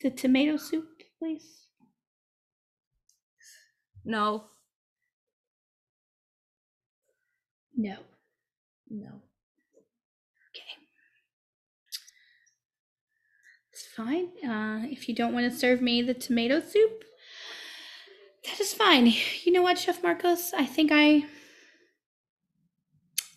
the 0.00 0.10
tomato 0.10 0.56
soup, 0.56 0.88
please. 1.18 1.66
No, 4.04 4.44
No. 7.78 7.96
no. 8.88 9.08
Okay. 10.50 10.72
It's 13.72 13.85
fine. 13.96 14.28
Uh, 14.46 14.82
if 14.84 15.08
you 15.08 15.14
don't 15.14 15.32
want 15.32 15.50
to 15.50 15.58
serve 15.58 15.80
me 15.80 16.02
the 16.02 16.14
tomato 16.14 16.60
soup, 16.60 17.04
that 18.44 18.60
is 18.60 18.74
fine. 18.74 19.12
You 19.42 19.52
know 19.52 19.62
what, 19.62 19.78
Chef 19.78 20.02
Marcos? 20.02 20.52
I 20.56 20.66
think 20.66 20.90
I 20.92 21.24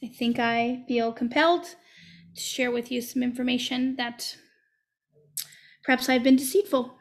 I 0.04 0.08
think 0.08 0.40
I 0.40 0.84
feel 0.88 1.12
compelled 1.12 1.64
to 1.64 2.42
share 2.42 2.72
with 2.72 2.92
you 2.92 3.02
some 3.02 3.24
information 3.24 3.96
that 3.98 4.38
perhaps 5.84 6.10
I've 6.10 6.24
been 6.24 6.36
deceitful. 6.36 6.98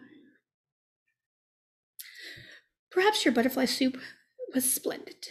Perhaps 2.90 3.24
your 3.24 3.34
butterfly 3.34 3.66
soup 3.66 3.98
was 4.54 4.72
splendid. 4.72 5.28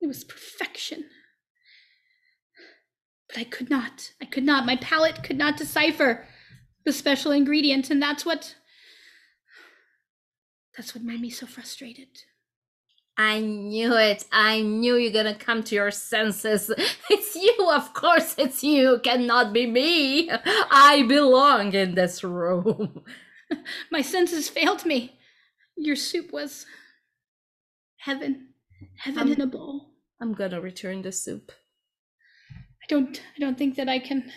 It 0.00 0.06
was 0.06 0.24
perfection. 0.24 1.04
But 3.28 3.38
I 3.38 3.44
could 3.44 3.70
not. 3.70 4.12
I 4.20 4.24
could 4.24 4.44
not. 4.44 4.66
My 4.66 4.76
palate 4.76 5.22
could 5.22 5.38
not 5.38 5.56
decipher 5.56 6.26
the 6.84 6.92
special 6.92 7.32
ingredient, 7.32 7.90
and 7.90 8.02
that's 8.02 8.24
what 8.26 8.54
that's 10.76 10.94
what 10.94 11.04
made 11.04 11.20
me 11.20 11.30
so 11.30 11.46
frustrated. 11.46 12.08
I 13.16 13.38
knew 13.40 13.94
it. 13.96 14.24
I 14.32 14.60
knew 14.62 14.96
you're 14.96 15.12
gonna 15.12 15.36
come 15.36 15.62
to 15.64 15.74
your 15.74 15.90
senses. 15.92 16.70
It's 17.10 17.36
you, 17.36 17.70
of 17.70 17.94
course, 17.94 18.34
it's 18.38 18.64
you. 18.64 18.98
Cannot 19.04 19.52
be 19.52 19.66
me. 19.66 20.30
I 20.70 21.04
belong 21.06 21.72
in 21.74 21.94
this 21.94 22.24
room. 22.24 23.04
My 23.90 24.02
senses 24.02 24.48
failed 24.48 24.84
me. 24.84 25.18
Your 25.76 25.96
soup 25.96 26.32
was 26.32 26.66
heaven. 27.98 28.48
Heaven 28.98 29.22
Um, 29.22 29.32
in 29.32 29.40
a 29.40 29.46
bowl. 29.46 29.90
I'm 30.20 30.32
gonna 30.34 30.60
return 30.60 31.02
the 31.02 31.12
soup. 31.12 31.52
I 32.82 32.86
don't 32.88 33.20
I 33.36 33.38
don't 33.40 33.56
think 33.56 33.76
that 33.76 33.88
I 33.88 33.98
can 34.00 34.30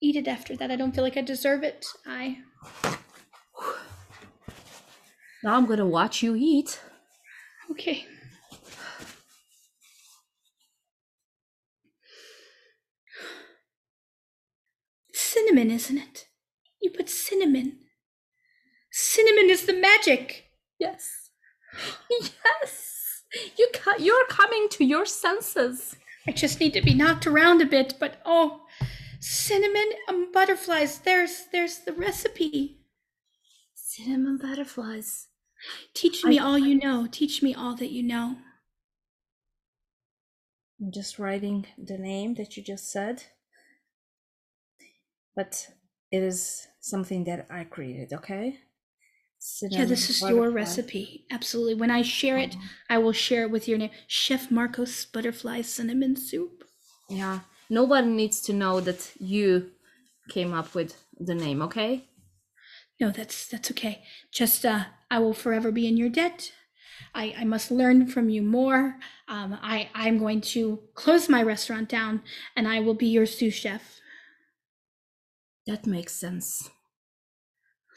eat 0.00 0.16
it 0.16 0.28
after 0.28 0.56
that. 0.56 0.70
I 0.70 0.76
don't 0.76 0.94
feel 0.94 1.04
like 1.04 1.16
I 1.16 1.22
deserve 1.22 1.62
it. 1.62 1.84
I 2.06 2.38
Now 5.42 5.56
I'm 5.56 5.66
gonna 5.66 5.86
watch 5.86 6.22
you 6.22 6.34
eat. 6.36 6.80
okay. 7.70 8.06
Cinnamon, 15.12 15.70
isn't 15.70 15.98
it? 15.98 16.26
You 16.80 16.90
put 16.90 17.08
cinnamon. 17.08 17.78
Cinnamon 18.90 19.50
is 19.50 19.66
the 19.66 19.72
magic. 19.72 20.44
Yes. 20.78 21.30
Yes. 22.10 23.22
You 23.58 23.68
ca- 23.72 23.96
you're 23.98 24.26
coming 24.28 24.68
to 24.70 24.84
your 24.84 25.04
senses. 25.06 25.96
I 26.26 26.32
just 26.32 26.60
need 26.60 26.72
to 26.74 26.82
be 26.82 26.94
knocked 26.94 27.26
around 27.26 27.60
a 27.62 27.66
bit, 27.66 27.94
but 27.98 28.20
oh, 28.24 28.62
cinnamon 29.24 29.90
and 30.08 30.32
butterflies. 30.32 30.98
There's 30.98 31.46
there's 31.52 31.78
the 31.78 31.92
recipe. 31.92 32.80
Cinnamon 33.74 34.38
butterflies. 34.38 35.28
Teach 35.94 36.24
me 36.24 36.38
I- 36.38 36.44
all 36.44 36.58
you 36.58 36.74
know. 36.74 37.08
Teach 37.10 37.42
me 37.42 37.54
all 37.54 37.74
that 37.76 37.90
you 37.90 38.02
know. 38.02 38.36
I'm 40.80 40.92
just 40.92 41.18
writing 41.18 41.66
the 41.78 41.96
name 41.96 42.34
that 42.34 42.56
you 42.56 42.62
just 42.62 42.90
said. 42.90 43.24
But 45.34 45.68
it 46.10 46.22
is 46.22 46.66
something 46.80 47.24
that 47.24 47.46
I 47.50 47.64
created, 47.64 48.12
okay? 48.12 48.60
Yeah, 49.62 49.84
this 49.84 50.10
is 50.10 50.20
your 50.22 50.50
recipe. 50.50 51.26
Absolutely. 51.30 51.74
When 51.74 51.90
I 51.90 52.02
share 52.02 52.38
it, 52.38 52.54
uh-huh. 52.54 52.68
I 52.88 52.98
will 52.98 53.12
share 53.12 53.42
it 53.42 53.50
with 53.50 53.68
your 53.68 53.78
name. 53.78 53.90
Chef 54.06 54.50
Marcos 54.50 55.04
Butterfly 55.06 55.62
Cinnamon 55.62 56.16
Soup. 56.16 56.64
Yeah. 57.10 57.40
Nobody 57.70 58.08
needs 58.08 58.40
to 58.42 58.52
know 58.52 58.80
that 58.80 59.10
you 59.18 59.70
came 60.28 60.52
up 60.52 60.74
with 60.74 60.96
the 61.18 61.34
name, 61.34 61.62
okay? 61.62 62.04
No, 63.00 63.10
that's 63.10 63.46
that's 63.48 63.70
okay. 63.70 64.02
Just 64.32 64.64
uh 64.64 64.84
I 65.10 65.18
will 65.18 65.34
forever 65.34 65.70
be 65.72 65.86
in 65.86 65.96
your 65.96 66.08
debt. 66.08 66.52
I, 67.14 67.34
I 67.38 67.44
must 67.44 67.70
learn 67.70 68.06
from 68.06 68.28
you 68.28 68.42
more. 68.42 68.96
Um, 69.28 69.58
I, 69.62 69.88
I'm 69.94 70.18
going 70.18 70.40
to 70.42 70.80
close 70.94 71.28
my 71.28 71.42
restaurant 71.42 71.88
down 71.88 72.22
and 72.56 72.68
I 72.68 72.80
will 72.80 72.94
be 72.94 73.06
your 73.06 73.26
sous 73.26 73.54
chef. 73.54 74.00
That 75.66 75.86
makes 75.86 76.12
sense. 76.14 76.70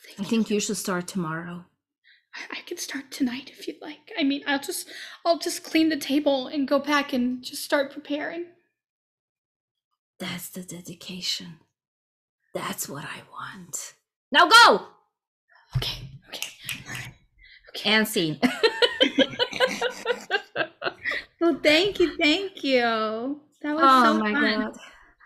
Thank 0.06 0.19
I 0.19 0.23
you. 0.23 0.30
think 0.30 0.49
you 0.49 0.60
should 0.60 0.77
start 0.77 1.08
tomorrow. 1.08 1.65
I, 2.34 2.58
I 2.58 2.62
can 2.62 2.77
start 2.77 3.12
tonight 3.12 3.51
if 3.51 3.67
you'd 3.67 3.82
like. 3.82 4.12
I 4.19 4.23
mean, 4.23 4.43
I'll 4.47 4.60
just 4.60 4.88
I'll 5.25 5.39
just 5.39 5.63
clean 5.63 5.89
the 5.89 5.97
table 5.97 6.47
and 6.47 6.67
go 6.67 6.80
back 6.80 7.13
and 7.13 7.43
just 7.43 7.63
start 7.63 7.91
preparing. 7.91 8.45
That's 10.19 10.49
the 10.49 10.63
dedication. 10.63 11.60
That's 12.53 12.89
what 12.89 13.06
I 13.06 13.21
want. 13.32 13.95
Now 14.32 14.47
go! 14.47 14.88
Okay, 15.77 16.10
okay. 16.30 16.49
Okay. 17.69 17.89
And 17.91 18.08
scene. 18.08 18.39
Well, 21.39 21.60
thank 21.62 22.00
you, 22.00 22.15
thank 22.17 22.63
you. 22.63 23.41
That 23.62 23.75
was 23.75 23.83
oh 23.83 24.02
so 24.02 24.13
my 24.13 24.33
fun. 24.33 24.65
god. 24.65 24.77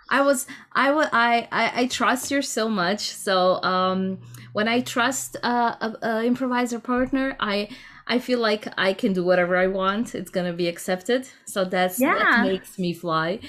I 0.09 0.21
was 0.21 0.47
I 0.73 0.91
would 0.91 1.09
I, 1.13 1.47
I 1.51 1.81
I 1.83 1.87
trust 1.87 2.31
you 2.31 2.41
so 2.41 2.69
much. 2.69 3.01
So 3.11 3.61
um 3.63 4.19
when 4.53 4.67
I 4.67 4.81
trust 4.81 5.37
uh, 5.43 5.75
a, 5.81 5.97
a 6.07 6.25
improviser 6.25 6.79
partner, 6.79 7.35
I 7.39 7.69
I 8.07 8.19
feel 8.19 8.39
like 8.39 8.67
I 8.77 8.93
can 8.93 9.13
do 9.13 9.23
whatever 9.23 9.57
I 9.57 9.67
want. 9.67 10.15
It's 10.15 10.29
gonna 10.31 10.53
be 10.53 10.67
accepted. 10.67 11.27
So 11.45 11.63
that's 11.65 12.01
Yeah. 12.01 12.13
that 12.13 12.37
makes 12.37 12.77
me 12.77 12.93
fly. 12.93 13.39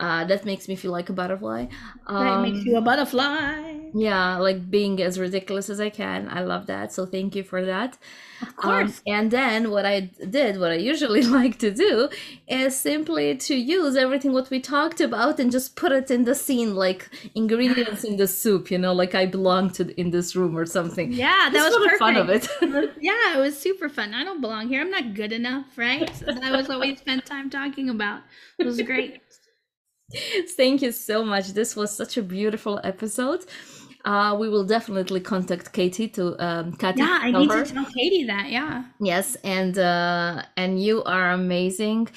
Uh, 0.00 0.24
that 0.24 0.44
makes 0.44 0.68
me 0.68 0.76
feel 0.76 0.92
like 0.92 1.08
a 1.08 1.12
butterfly. 1.12 1.66
That 2.06 2.42
makes 2.42 2.58
Um, 2.60 2.66
you 2.66 2.76
a 2.76 2.80
butterfly. 2.80 3.74
Yeah, 3.94 4.36
like 4.38 4.70
being 4.70 5.00
as 5.02 5.18
ridiculous 5.18 5.68
as 5.70 5.80
I 5.80 5.90
can. 5.90 6.28
I 6.28 6.42
love 6.42 6.66
that. 6.66 6.92
So 6.92 7.06
thank 7.06 7.34
you 7.34 7.42
for 7.42 7.64
that. 7.64 7.98
Of 8.42 8.54
course. 8.54 8.98
Um, 8.98 9.14
and 9.14 9.30
then 9.30 9.70
what 9.70 9.84
I 9.86 10.10
did, 10.30 10.60
what 10.60 10.70
I 10.70 10.76
usually 10.76 11.22
like 11.40 11.58
to 11.60 11.70
do, 11.72 12.08
is 12.46 12.78
simply 12.78 13.36
to 13.36 13.54
use 13.56 13.96
everything 13.96 14.32
what 14.32 14.50
we 14.50 14.60
talked 14.60 15.00
about 15.00 15.40
and 15.40 15.50
just 15.50 15.74
put 15.74 15.90
it 15.90 16.10
in 16.10 16.24
the 16.24 16.34
scene, 16.34 16.74
like 16.76 17.08
ingredients 17.34 18.04
in 18.04 18.16
the 18.18 18.28
soup. 18.28 18.70
You 18.70 18.78
know, 18.78 18.92
like 18.92 19.14
I 19.14 19.26
belong 19.26 19.70
to 19.70 19.98
in 20.00 20.10
this 20.10 20.36
room 20.36 20.56
or 20.56 20.66
something. 20.66 21.12
yeah, 21.12 21.48
that 21.50 21.52
Just 21.52 21.78
was 21.80 21.88
perfect. 21.88 21.98
fun 21.98 22.16
of 22.16 22.28
it. 22.28 22.46
yeah, 23.00 23.34
it 23.36 23.38
was 23.40 23.58
super 23.58 23.88
fun. 23.88 24.14
I 24.14 24.22
don't 24.22 24.40
belong 24.40 24.68
here. 24.68 24.80
I'm 24.82 24.90
not 24.90 25.14
good 25.14 25.32
enough, 25.32 25.66
right? 25.76 26.06
That 26.20 26.52
was 26.52 26.68
what 26.68 26.80
we 26.80 26.94
spent 26.96 27.26
time 27.26 27.50
talking 27.50 27.88
about. 27.88 28.20
It 28.58 28.66
was 28.66 28.80
great. 28.82 29.20
Thank 30.56 30.82
you 30.82 30.92
so 30.92 31.24
much. 31.24 31.48
This 31.48 31.76
was 31.76 31.94
such 31.94 32.16
a 32.16 32.22
beautiful 32.22 32.80
episode. 32.84 33.44
Uh, 34.04 34.36
we 34.38 34.48
will 34.48 34.64
definitely 34.64 35.20
contact 35.20 35.72
Katy 35.72 36.08
to 36.08 36.42
um, 36.42 36.72
Katy 36.74 37.00
Yeah, 37.00 37.18
I 37.20 37.30
need 37.30 37.50
her. 37.50 37.64
to 37.64 37.72
tell 37.74 37.84
Katy 37.84 38.24
that. 38.24 38.50
Yeah. 38.50 38.84
Yes, 39.00 39.36
and 39.44 39.78
uh, 39.78 40.42
and 40.56 40.82
you 40.82 41.02
are 41.04 41.32
amazing. 41.32 42.08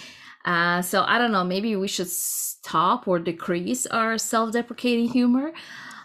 Uh, 0.46 0.82
so 0.82 1.04
I 1.06 1.18
don't 1.18 1.32
know. 1.32 1.44
Maybe 1.44 1.76
we 1.76 1.88
should 1.88 2.08
stop 2.10 3.08
or 3.08 3.20
decrease 3.20 3.86
our 3.88 4.18
self-deprecating 4.18 5.10
humor. 5.10 5.52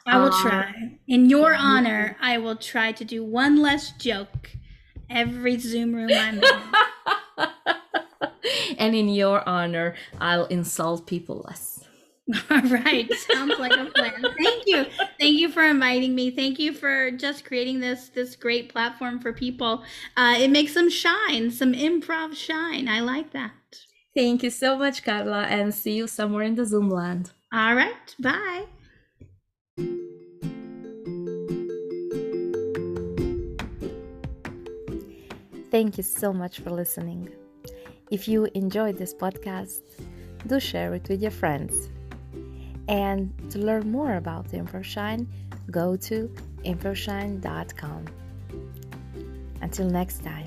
I 0.07 0.19
will 0.19 0.33
Uh, 0.33 0.43
try. 0.43 0.75
In 1.07 1.29
your 1.31 1.55
honor, 1.55 2.17
I 2.21 2.39
will 2.39 2.57
try 2.57 2.93
to 2.93 3.05
do 3.05 3.25
one 3.25 3.63
less 3.63 3.93
joke 3.93 4.51
every 5.09 5.57
Zoom 5.59 5.95
room 5.95 6.11
I'm 6.13 6.39
in. 6.43 7.47
and 8.79 8.95
in 8.95 9.09
your 9.09 9.47
honor, 9.49 9.95
I'll 10.21 10.47
insult 10.47 11.07
people 11.07 11.45
less. 11.49 11.76
All 12.51 12.61
right, 12.63 13.09
sounds 13.13 13.57
like 13.59 13.73
a 13.73 13.85
plan. 13.85 14.25
Thank 14.43 14.65
you, 14.67 14.85
thank 15.21 15.39
you 15.39 15.49
for 15.49 15.65
inviting 15.65 16.15
me. 16.15 16.33
Thank 16.33 16.59
you 16.59 16.73
for 16.73 17.13
just 17.13 17.45
creating 17.45 17.79
this 17.79 18.09
this 18.09 18.35
great 18.35 18.69
platform 18.69 19.21
for 19.21 19.33
people. 19.33 19.85
Uh, 20.17 20.35
it 20.37 20.51
makes 20.51 20.75
them 20.75 20.91
shine, 20.91 21.53
some 21.53 21.73
improv 21.73 22.35
shine. 22.35 22.89
I 22.89 23.01
like 23.01 23.31
that. 23.33 23.53
Thank 24.17 24.43
you 24.43 24.51
so 24.51 24.77
much, 24.77 25.05
Karla, 25.05 25.43
and 25.43 25.73
see 25.73 25.93
you 25.93 26.09
somewhere 26.09 26.43
in 26.43 26.57
the 26.57 26.65
Zoom 26.65 26.89
land. 26.89 27.31
All 27.53 27.75
right, 27.77 28.15
bye. 28.19 28.65
Thank 35.71 35.97
you 35.97 36.03
so 36.03 36.33
much 36.33 36.59
for 36.61 36.71
listening. 36.71 37.29
If 38.11 38.27
you 38.27 38.49
enjoyed 38.55 38.97
this 38.97 39.15
podcast, 39.15 39.83
do 40.47 40.59
share 40.59 40.95
it 40.95 41.09
with 41.09 41.21
your 41.23 41.31
friends. 41.31 41.91
And 42.89 43.33
to 43.51 43.59
learn 43.59 43.91
more 43.91 44.15
about 44.15 44.49
Improv 44.49 44.85
Shine, 44.85 45.29
go 45.71 45.97
to 45.97 46.33
improvshine.com. 46.65 48.05
Until 49.61 49.91
next 49.91 50.23
time. 50.23 50.46